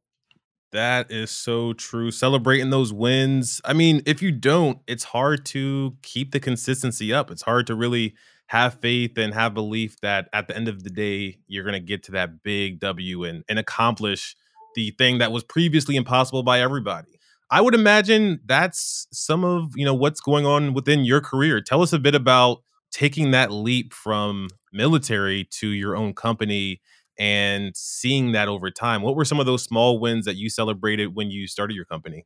That 0.72 1.10
is 1.10 1.32
so 1.32 1.74
true. 1.74 2.12
Celebrating 2.12 2.70
those 2.70 2.94
wins. 2.94 3.60
I 3.66 3.74
mean, 3.74 4.04
if 4.06 4.22
you 4.22 4.32
don't, 4.32 4.80
it's 4.88 5.04
hard 5.04 5.46
to 5.48 5.98
keep 6.04 6.32
the 6.32 6.40
consistency 6.40 7.12
up. 7.12 7.32
It's 7.32 7.42
hard 7.42 7.66
to 7.68 7.76
really 7.76 8.16
have 8.48 8.76
faith 8.76 9.18
and 9.18 9.34
have 9.34 9.54
belief 9.54 10.00
that 10.02 10.30
at 10.34 10.48
the 10.48 10.56
end 10.56 10.68
of 10.68 10.84
the 10.84 10.90
day, 10.90 11.38
you're 11.48 11.64
going 11.64 11.74
to 11.74 11.80
get 11.80 12.04
to 12.04 12.12
that 12.12 12.44
big 12.44 12.80
W 12.80 13.24
and, 13.24 13.44
and 13.50 13.58
accomplish 13.58 14.36
the 14.76 14.92
thing 14.92 15.18
that 15.20 15.32
was 15.32 15.44
previously 15.44 15.96
impossible 15.96 16.44
by 16.44 16.60
everybody. 16.60 17.20
I 17.52 17.62
would 17.62 17.74
imagine 17.74 18.40
that's 18.46 19.08
some 19.12 19.44
of, 19.44 19.72
you 19.76 19.86
know, 19.86 19.96
what's 19.96 20.22
going 20.22 20.46
on 20.46 20.74
within 20.74 21.04
your 21.04 21.22
career. 21.22 21.62
Tell 21.62 21.82
us 21.82 21.94
a 21.94 22.00
bit 22.00 22.14
about 22.14 22.60
taking 22.92 23.32
that 23.32 23.52
leap 23.52 23.94
from 23.94 24.50
military 24.72 25.46
to 25.46 25.68
your 25.68 25.96
own 25.96 26.14
company 26.14 26.82
and 27.20 27.76
seeing 27.76 28.32
that 28.32 28.48
over 28.48 28.72
time. 28.72 29.02
What 29.02 29.16
were 29.16 29.26
some 29.26 29.40
of 29.40 29.46
those 29.46 29.62
small 29.62 30.00
wins 30.00 30.26
that 30.26 30.38
you 30.38 30.50
celebrated 30.50 31.16
when 31.16 31.30
you 31.30 31.48
started 31.48 31.76
your 31.76 31.86
company? 31.86 32.26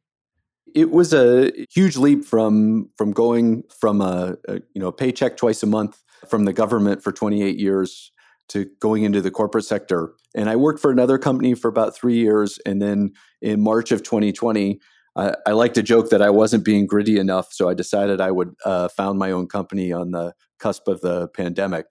It 0.73 0.91
was 0.91 1.13
a 1.13 1.51
huge 1.73 1.97
leap 1.97 2.23
from 2.23 2.89
from 2.95 3.11
going 3.11 3.63
from 3.79 4.01
a, 4.01 4.37
a 4.47 4.53
you 4.73 4.81
know 4.81 4.91
paycheck 4.91 5.35
twice 5.35 5.61
a 5.63 5.67
month 5.67 6.01
from 6.29 6.45
the 6.45 6.53
government 6.53 7.03
for 7.03 7.11
28 7.11 7.59
years 7.59 8.11
to 8.49 8.69
going 8.79 9.03
into 9.03 9.21
the 9.21 9.31
corporate 9.31 9.65
sector. 9.65 10.13
And 10.35 10.49
I 10.49 10.55
worked 10.55 10.79
for 10.79 10.91
another 10.91 11.17
company 11.17 11.53
for 11.53 11.67
about 11.67 11.95
three 11.95 12.17
years, 12.17 12.59
and 12.65 12.81
then 12.81 13.11
in 13.41 13.61
March 13.61 13.91
of 13.91 14.03
2020. 14.03 14.79
I, 15.15 15.35
I 15.45 15.51
like 15.51 15.75
to 15.75 15.83
joke 15.83 16.09
that 16.09 16.23
I 16.23 16.31
wasn't 16.31 16.65
being 16.65 16.87
gritty 16.87 17.19
enough, 17.19 17.53
so 17.53 17.69
I 17.69 17.75
decided 17.75 18.19
I 18.19 18.31
would 18.31 18.55
uh, 18.65 18.87
found 18.87 19.19
my 19.19 19.29
own 19.29 19.47
company 19.47 19.91
on 19.91 20.09
the 20.09 20.33
cusp 20.57 20.87
of 20.87 21.01
the 21.01 21.27
pandemic. 21.27 21.85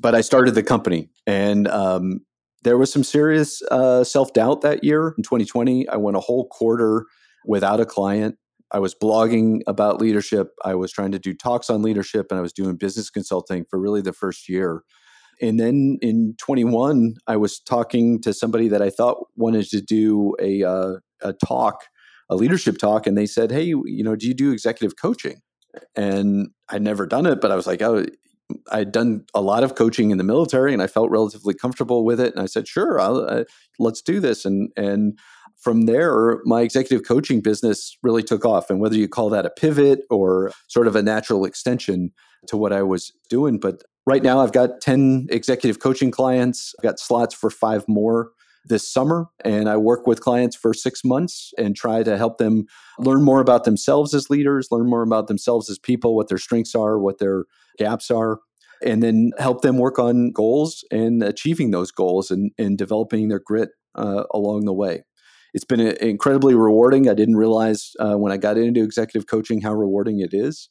But 0.00 0.14
I 0.14 0.22
started 0.22 0.54
the 0.54 0.62
company, 0.62 1.10
and 1.26 1.68
um, 1.68 2.20
there 2.64 2.78
was 2.78 2.92
some 2.92 3.04
serious 3.04 3.62
uh, 3.70 4.02
self 4.02 4.32
doubt 4.32 4.62
that 4.62 4.82
year 4.82 5.14
in 5.16 5.22
2020. 5.22 5.88
I 5.88 5.96
went 5.96 6.16
a 6.16 6.20
whole 6.20 6.48
quarter 6.48 7.06
without 7.46 7.78
a 7.78 7.86
client. 7.86 8.36
I 8.72 8.78
was 8.78 8.94
blogging 8.94 9.60
about 9.66 10.00
leadership. 10.00 10.48
I 10.64 10.74
was 10.74 10.90
trying 10.90 11.12
to 11.12 11.18
do 11.18 11.34
talks 11.34 11.70
on 11.70 11.82
leadership, 11.82 12.26
and 12.30 12.38
I 12.38 12.42
was 12.42 12.52
doing 12.52 12.76
business 12.76 13.10
consulting 13.10 13.66
for 13.70 13.78
really 13.78 14.00
the 14.00 14.12
first 14.12 14.48
year. 14.48 14.82
And 15.40 15.60
then 15.60 15.98
in 16.00 16.34
21, 16.38 17.14
I 17.26 17.36
was 17.36 17.60
talking 17.60 18.20
to 18.22 18.32
somebody 18.32 18.68
that 18.68 18.82
I 18.82 18.90
thought 18.90 19.26
wanted 19.36 19.68
to 19.68 19.80
do 19.80 20.34
a, 20.40 20.62
uh, 20.62 20.94
a 21.22 21.32
talk, 21.34 21.84
a 22.30 22.36
leadership 22.36 22.78
talk, 22.78 23.06
and 23.06 23.16
they 23.16 23.26
said, 23.26 23.52
"Hey, 23.52 23.64
you 23.64 24.02
know, 24.02 24.16
do 24.16 24.26
you 24.26 24.34
do 24.34 24.52
executive 24.52 24.96
coaching?" 25.00 25.40
And 25.94 26.48
I'd 26.68 26.82
never 26.82 27.06
done 27.06 27.26
it, 27.26 27.40
but 27.40 27.50
I 27.50 27.56
was 27.56 27.66
like, 27.66 27.82
"Oh, 27.82 28.06
I'd 28.70 28.92
done 28.92 29.24
a 29.34 29.40
lot 29.40 29.64
of 29.64 29.74
coaching 29.74 30.10
in 30.10 30.18
the 30.18 30.24
military 30.24 30.72
and 30.72 30.82
I 30.82 30.86
felt 30.86 31.10
relatively 31.10 31.54
comfortable 31.54 32.04
with 32.04 32.20
it. 32.20 32.32
And 32.32 32.42
I 32.42 32.46
said, 32.46 32.68
sure, 32.68 32.98
uh, 33.00 33.44
let's 33.78 34.02
do 34.02 34.20
this. 34.20 34.44
And, 34.44 34.70
and 34.76 35.18
from 35.58 35.82
there, 35.82 36.40
my 36.44 36.60
executive 36.60 37.06
coaching 37.06 37.40
business 37.40 37.96
really 38.02 38.22
took 38.22 38.44
off. 38.44 38.70
And 38.70 38.80
whether 38.80 38.96
you 38.96 39.08
call 39.08 39.30
that 39.30 39.46
a 39.46 39.50
pivot 39.50 40.00
or 40.10 40.52
sort 40.68 40.86
of 40.86 40.96
a 40.96 41.02
natural 41.02 41.44
extension 41.44 42.12
to 42.48 42.56
what 42.56 42.72
I 42.72 42.82
was 42.82 43.12
doing. 43.28 43.58
But 43.58 43.82
right 44.06 44.22
now, 44.22 44.40
I've 44.40 44.52
got 44.52 44.80
10 44.80 45.28
executive 45.30 45.80
coaching 45.80 46.10
clients, 46.10 46.74
I've 46.78 46.82
got 46.82 46.98
slots 46.98 47.34
for 47.34 47.50
five 47.50 47.84
more 47.88 48.30
this 48.64 48.90
summer 48.90 49.26
and 49.44 49.68
I 49.68 49.76
work 49.76 50.06
with 50.06 50.20
clients 50.20 50.56
for 50.56 50.72
six 50.72 51.04
months 51.04 51.52
and 51.58 51.76
try 51.76 52.02
to 52.02 52.16
help 52.16 52.38
them 52.38 52.64
learn 52.98 53.22
more 53.22 53.40
about 53.40 53.64
themselves 53.64 54.14
as 54.14 54.30
leaders, 54.30 54.68
learn 54.70 54.88
more 54.88 55.02
about 55.02 55.28
themselves 55.28 55.68
as 55.68 55.78
people, 55.78 56.16
what 56.16 56.28
their 56.28 56.38
strengths 56.38 56.74
are, 56.74 56.98
what 56.98 57.18
their 57.18 57.44
gaps 57.78 58.10
are, 58.10 58.38
and 58.82 59.02
then 59.02 59.32
help 59.38 59.62
them 59.62 59.78
work 59.78 59.98
on 59.98 60.30
goals 60.30 60.84
and 60.90 61.22
achieving 61.22 61.70
those 61.70 61.90
goals 61.90 62.30
and, 62.30 62.52
and 62.58 62.78
developing 62.78 63.28
their 63.28 63.40
grit 63.44 63.70
uh, 63.94 64.24
along 64.32 64.64
the 64.64 64.72
way. 64.72 65.02
It's 65.52 65.64
been 65.64 65.80
incredibly 65.80 66.54
rewarding. 66.54 67.08
I 67.08 67.14
didn't 67.14 67.36
realize 67.36 67.92
uh, 68.00 68.14
when 68.14 68.32
I 68.32 68.36
got 68.36 68.58
into 68.58 68.82
executive 68.82 69.28
coaching 69.28 69.60
how 69.60 69.72
rewarding 69.72 70.20
it 70.20 70.34
is. 70.34 70.68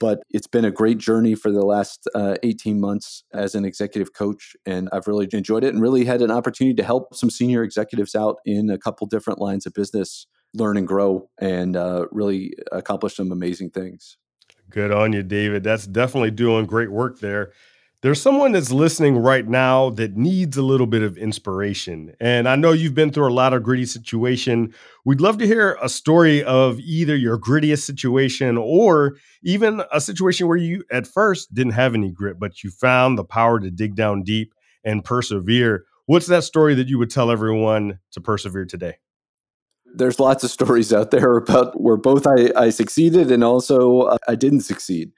But 0.00 0.22
it's 0.30 0.46
been 0.46 0.64
a 0.64 0.70
great 0.70 0.98
journey 0.98 1.34
for 1.34 1.50
the 1.50 1.64
last 1.64 2.08
uh, 2.14 2.36
18 2.42 2.80
months 2.80 3.24
as 3.32 3.54
an 3.54 3.64
executive 3.64 4.12
coach. 4.12 4.56
And 4.66 4.88
I've 4.92 5.06
really 5.06 5.28
enjoyed 5.32 5.64
it 5.64 5.72
and 5.72 5.80
really 5.80 6.04
had 6.04 6.20
an 6.20 6.30
opportunity 6.30 6.74
to 6.74 6.82
help 6.82 7.14
some 7.14 7.30
senior 7.30 7.62
executives 7.62 8.14
out 8.14 8.36
in 8.44 8.70
a 8.70 8.78
couple 8.78 9.06
different 9.06 9.40
lines 9.40 9.66
of 9.66 9.72
business 9.72 10.26
learn 10.54 10.76
and 10.76 10.86
grow 10.86 11.28
and 11.40 11.76
uh, 11.76 12.06
really 12.10 12.54
accomplish 12.72 13.16
some 13.16 13.32
amazing 13.32 13.70
things. 13.70 14.16
Good 14.70 14.92
on 14.92 15.12
you, 15.12 15.22
David. 15.22 15.62
That's 15.62 15.86
definitely 15.86 16.30
doing 16.30 16.66
great 16.66 16.90
work 16.90 17.20
there. 17.20 17.52
There's 18.04 18.20
someone 18.20 18.52
that's 18.52 18.70
listening 18.70 19.16
right 19.16 19.48
now 19.48 19.88
that 19.88 20.14
needs 20.14 20.58
a 20.58 20.62
little 20.62 20.86
bit 20.86 21.00
of 21.00 21.16
inspiration. 21.16 22.14
And 22.20 22.46
I 22.46 22.54
know 22.54 22.72
you've 22.72 22.94
been 22.94 23.10
through 23.10 23.30
a 23.30 23.32
lot 23.32 23.54
of 23.54 23.62
gritty 23.62 23.86
situation. 23.86 24.74
We'd 25.06 25.22
love 25.22 25.38
to 25.38 25.46
hear 25.46 25.78
a 25.80 25.88
story 25.88 26.44
of 26.44 26.78
either 26.80 27.16
your 27.16 27.38
grittiest 27.38 27.86
situation 27.86 28.58
or 28.58 29.16
even 29.42 29.82
a 29.90 30.02
situation 30.02 30.48
where 30.48 30.58
you 30.58 30.84
at 30.92 31.06
first 31.06 31.54
didn't 31.54 31.72
have 31.72 31.94
any 31.94 32.10
grit, 32.10 32.38
but 32.38 32.62
you 32.62 32.68
found 32.68 33.16
the 33.16 33.24
power 33.24 33.58
to 33.58 33.70
dig 33.70 33.94
down 33.94 34.22
deep 34.22 34.52
and 34.84 35.02
persevere. 35.02 35.86
What's 36.04 36.26
that 36.26 36.44
story 36.44 36.74
that 36.74 36.88
you 36.88 36.98
would 36.98 37.10
tell 37.10 37.30
everyone 37.30 38.00
to 38.12 38.20
persevere 38.20 38.66
today? 38.66 38.98
there's 39.96 40.18
lots 40.18 40.42
of 40.42 40.50
stories 40.50 40.92
out 40.92 41.12
there 41.12 41.36
about 41.38 41.80
where 41.80 41.96
both 41.96 42.26
I, 42.26 42.50
I 42.56 42.70
succeeded 42.70 43.30
and 43.30 43.44
also 43.44 44.00
uh, 44.02 44.18
I 44.28 44.34
didn't 44.34 44.62
succeed. 44.62 45.12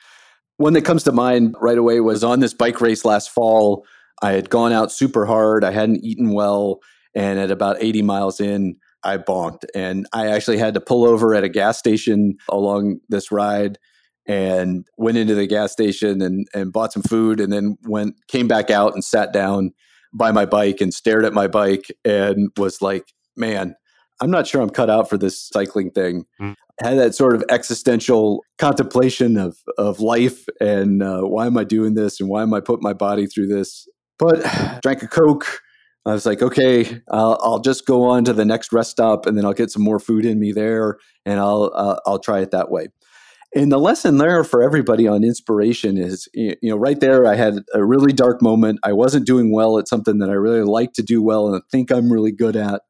One 0.58 0.72
that 0.72 0.84
comes 0.84 1.02
to 1.04 1.12
mind 1.12 1.54
right 1.60 1.78
away 1.78 2.00
was 2.00 2.24
on 2.24 2.40
this 2.40 2.54
bike 2.54 2.80
race 2.80 3.04
last 3.04 3.30
fall. 3.30 3.84
I 4.22 4.32
had 4.32 4.48
gone 4.48 4.72
out 4.72 4.90
super 4.90 5.26
hard. 5.26 5.64
I 5.64 5.72
hadn't 5.72 6.04
eaten 6.04 6.32
well. 6.32 6.80
And 7.14 7.38
at 7.38 7.50
about 7.50 7.76
80 7.80 8.02
miles 8.02 8.40
in, 8.40 8.76
I 9.02 9.18
bonked. 9.18 9.64
And 9.74 10.06
I 10.12 10.28
actually 10.28 10.58
had 10.58 10.74
to 10.74 10.80
pull 10.80 11.04
over 11.04 11.34
at 11.34 11.44
a 11.44 11.48
gas 11.48 11.78
station 11.78 12.36
along 12.48 13.00
this 13.08 13.30
ride 13.30 13.78
and 14.26 14.86
went 14.98 15.18
into 15.18 15.34
the 15.34 15.46
gas 15.46 15.72
station 15.72 16.20
and, 16.20 16.46
and 16.52 16.72
bought 16.72 16.92
some 16.92 17.02
food 17.02 17.40
and 17.40 17.52
then 17.52 17.76
went 17.84 18.16
came 18.26 18.48
back 18.48 18.70
out 18.70 18.92
and 18.92 19.04
sat 19.04 19.32
down 19.32 19.72
by 20.12 20.32
my 20.32 20.44
bike 20.44 20.80
and 20.80 20.92
stared 20.92 21.24
at 21.24 21.32
my 21.32 21.46
bike 21.46 21.86
and 22.04 22.50
was 22.56 22.82
like, 22.82 23.12
man, 23.36 23.76
I'm 24.20 24.30
not 24.30 24.46
sure 24.46 24.60
I'm 24.60 24.70
cut 24.70 24.90
out 24.90 25.08
for 25.08 25.18
this 25.18 25.48
cycling 25.52 25.90
thing. 25.90 26.26
Mm. 26.40 26.54
had 26.80 26.98
that 26.98 27.14
sort 27.14 27.34
of 27.34 27.44
existential 27.50 28.42
contemplation 28.58 29.36
of 29.36 29.56
of 29.78 30.00
life 30.00 30.46
and 30.60 31.02
uh, 31.02 31.22
why 31.22 31.46
am 31.46 31.56
I 31.56 31.64
doing 31.64 31.94
this 31.94 32.20
and 32.20 32.28
why 32.28 32.42
am 32.42 32.54
I 32.54 32.60
putting 32.60 32.82
my 32.82 32.92
body 32.92 33.26
through 33.26 33.48
this? 33.48 33.88
But 34.18 34.42
drank 34.82 35.02
a 35.02 35.08
coke. 35.08 35.62
I 36.04 36.12
was 36.12 36.24
like, 36.24 36.40
okay, 36.40 37.02
I'll, 37.10 37.36
I'll, 37.42 37.58
just 37.58 37.84
go 37.84 38.04
on 38.04 38.24
to 38.26 38.32
the 38.32 38.44
next 38.44 38.72
rest 38.72 38.92
stop, 38.92 39.26
and 39.26 39.36
then 39.36 39.44
I'll 39.44 39.52
get 39.52 39.72
some 39.72 39.82
more 39.82 39.98
food 39.98 40.24
in 40.24 40.38
me 40.38 40.52
there, 40.52 40.98
and 41.24 41.40
I'll 41.40 41.72
uh, 41.74 41.96
I'll 42.06 42.20
try 42.20 42.38
it 42.38 42.52
that 42.52 42.70
way. 42.70 42.90
And 43.56 43.72
the 43.72 43.78
lesson 43.78 44.18
there 44.18 44.44
for 44.44 44.62
everybody 44.62 45.08
on 45.08 45.24
inspiration 45.24 45.96
is, 45.96 46.28
you 46.34 46.56
know, 46.62 46.76
right 46.76 47.00
there, 47.00 47.26
I 47.26 47.36
had 47.36 47.60
a 47.72 47.82
really 47.84 48.12
dark 48.12 48.42
moment. 48.42 48.80
I 48.82 48.92
wasn't 48.92 49.26
doing 49.26 49.50
well 49.50 49.78
at 49.78 49.88
something 49.88 50.18
that 50.18 50.28
I 50.28 50.34
really 50.34 50.62
like 50.62 50.92
to 50.92 51.02
do 51.02 51.22
well 51.22 51.52
and 51.52 51.62
think 51.72 51.90
I'm 51.90 52.12
really 52.12 52.32
good 52.32 52.54
at 52.54 52.82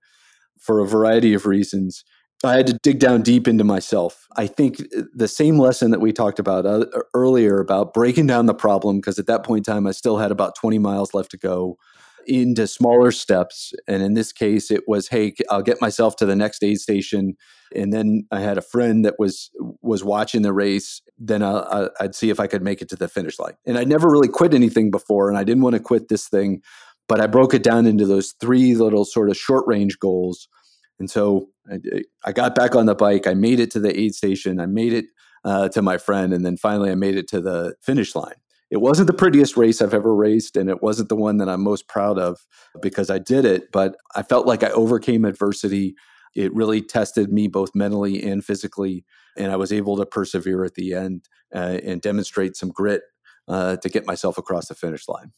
for 0.58 0.80
a 0.80 0.86
variety 0.86 1.34
of 1.34 1.46
reasons. 1.46 2.04
I 2.44 2.54
had 2.54 2.66
to 2.66 2.78
dig 2.82 2.98
down 2.98 3.22
deep 3.22 3.48
into 3.48 3.64
myself. 3.64 4.26
I 4.36 4.46
think 4.46 4.82
the 5.14 5.28
same 5.28 5.58
lesson 5.58 5.90
that 5.90 6.00
we 6.00 6.12
talked 6.12 6.38
about 6.38 6.66
uh, 6.66 6.84
earlier 7.14 7.60
about 7.60 7.94
breaking 7.94 8.26
down 8.26 8.46
the 8.46 8.54
problem, 8.54 8.98
because 8.98 9.18
at 9.18 9.26
that 9.26 9.42
point 9.42 9.66
in 9.66 9.72
time, 9.72 9.86
I 9.86 9.92
still 9.92 10.18
had 10.18 10.30
about 10.30 10.54
20 10.54 10.78
miles 10.78 11.14
left 11.14 11.30
to 11.30 11.38
go 11.38 11.78
into 12.26 12.66
smaller 12.66 13.10
steps. 13.10 13.72
And 13.86 14.02
in 14.02 14.14
this 14.14 14.32
case, 14.32 14.70
it 14.70 14.82
was, 14.86 15.08
hey, 15.08 15.34
I'll 15.50 15.62
get 15.62 15.80
myself 15.80 16.16
to 16.16 16.26
the 16.26 16.36
next 16.36 16.62
aid 16.62 16.78
station. 16.78 17.36
And 17.74 17.92
then 17.92 18.26
I 18.30 18.40
had 18.40 18.58
a 18.58 18.62
friend 18.62 19.04
that 19.04 19.14
was 19.18 19.50
was 19.82 20.04
watching 20.04 20.42
the 20.42 20.52
race. 20.52 21.00
Then 21.18 21.42
i 21.42 21.88
I'd 22.00 22.14
see 22.14 22.30
if 22.30 22.38
I 22.38 22.46
could 22.46 22.62
make 22.62 22.82
it 22.82 22.88
to 22.90 22.96
the 22.96 23.08
finish 23.08 23.38
line. 23.38 23.54
And 23.66 23.78
I 23.78 23.84
never 23.84 24.08
really 24.08 24.28
quit 24.28 24.54
anything 24.54 24.90
before, 24.90 25.28
and 25.28 25.38
I 25.38 25.44
didn't 25.44 25.62
want 25.62 25.74
to 25.74 25.80
quit 25.80 26.08
this 26.08 26.28
thing. 26.28 26.62
But 27.08 27.20
I 27.20 27.26
broke 27.26 27.54
it 27.54 27.62
down 27.62 27.86
into 27.86 28.04
those 28.04 28.34
three 28.40 28.74
little 28.74 29.04
sort 29.04 29.30
of 29.30 29.36
short 29.36 29.64
range 29.66 29.98
goals 29.98 30.48
and 30.98 31.10
so 31.10 31.48
I, 31.70 32.02
I, 32.24 32.32
got 32.32 32.54
back 32.54 32.74
on 32.74 32.86
the 32.86 32.94
bike. 32.94 33.26
I 33.26 33.34
made 33.34 33.60
it 33.60 33.70
to 33.72 33.80
the 33.80 33.98
aid 33.98 34.14
station. 34.14 34.60
I 34.60 34.66
made 34.66 34.92
it 34.92 35.06
uh, 35.44 35.68
to 35.70 35.82
my 35.82 35.98
friend. 35.98 36.32
And 36.32 36.44
then 36.44 36.56
finally, 36.56 36.90
I 36.90 36.94
made 36.94 37.16
it 37.16 37.28
to 37.28 37.40
the 37.40 37.74
finish 37.82 38.14
line. 38.14 38.34
It 38.70 38.78
wasn't 38.78 39.06
the 39.06 39.12
prettiest 39.12 39.56
race 39.56 39.80
I've 39.80 39.94
ever 39.94 40.12
raced, 40.12 40.56
and 40.56 40.68
it 40.68 40.82
wasn't 40.82 41.08
the 41.08 41.14
one 41.14 41.36
that 41.36 41.48
I'm 41.48 41.62
most 41.62 41.86
proud 41.86 42.18
of 42.18 42.44
because 42.82 43.10
I 43.10 43.18
did 43.18 43.44
it, 43.44 43.70
but 43.70 43.94
I 44.16 44.24
felt 44.24 44.44
like 44.44 44.64
I 44.64 44.70
overcame 44.70 45.24
adversity. 45.24 45.94
It 46.34 46.52
really 46.52 46.82
tested 46.82 47.32
me 47.32 47.46
both 47.46 47.76
mentally 47.76 48.20
and 48.24 48.44
physically, 48.44 49.04
and 49.36 49.52
I 49.52 49.56
was 49.56 49.72
able 49.72 49.96
to 49.98 50.04
persevere 50.04 50.64
at 50.64 50.74
the 50.74 50.94
end 50.94 51.28
uh, 51.54 51.78
and 51.84 52.02
demonstrate 52.02 52.56
some 52.56 52.70
grit 52.70 53.02
uh, 53.46 53.76
to 53.76 53.88
get 53.88 54.04
myself 54.04 54.36
across 54.36 54.66
the 54.66 54.74
finish 54.74 55.06
line. 55.06 55.30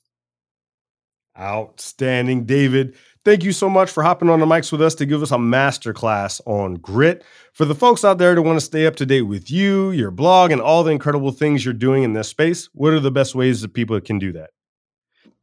Outstanding, 1.38 2.46
David. 2.46 2.96
Thank 3.24 3.44
you 3.44 3.52
so 3.52 3.68
much 3.68 3.90
for 3.90 4.02
hopping 4.02 4.30
on 4.30 4.40
the 4.40 4.46
mics 4.46 4.72
with 4.72 4.82
us 4.82 4.94
to 4.96 5.06
give 5.06 5.22
us 5.22 5.30
a 5.30 5.36
masterclass 5.36 6.40
on 6.46 6.74
grit. 6.74 7.24
For 7.52 7.64
the 7.64 7.74
folks 7.74 8.04
out 8.04 8.18
there 8.18 8.34
that 8.34 8.42
want 8.42 8.58
to 8.58 8.64
stay 8.64 8.86
up 8.86 8.96
to 8.96 9.06
date 9.06 9.22
with 9.22 9.50
you, 9.50 9.90
your 9.90 10.10
blog, 10.10 10.50
and 10.50 10.60
all 10.60 10.82
the 10.82 10.90
incredible 10.90 11.30
things 11.30 11.64
you're 11.64 11.74
doing 11.74 12.02
in 12.02 12.14
this 12.14 12.28
space, 12.28 12.68
what 12.72 12.92
are 12.92 13.00
the 13.00 13.10
best 13.10 13.34
ways 13.34 13.60
that 13.60 13.74
people 13.74 14.00
can 14.00 14.18
do 14.18 14.32
that? 14.32 14.50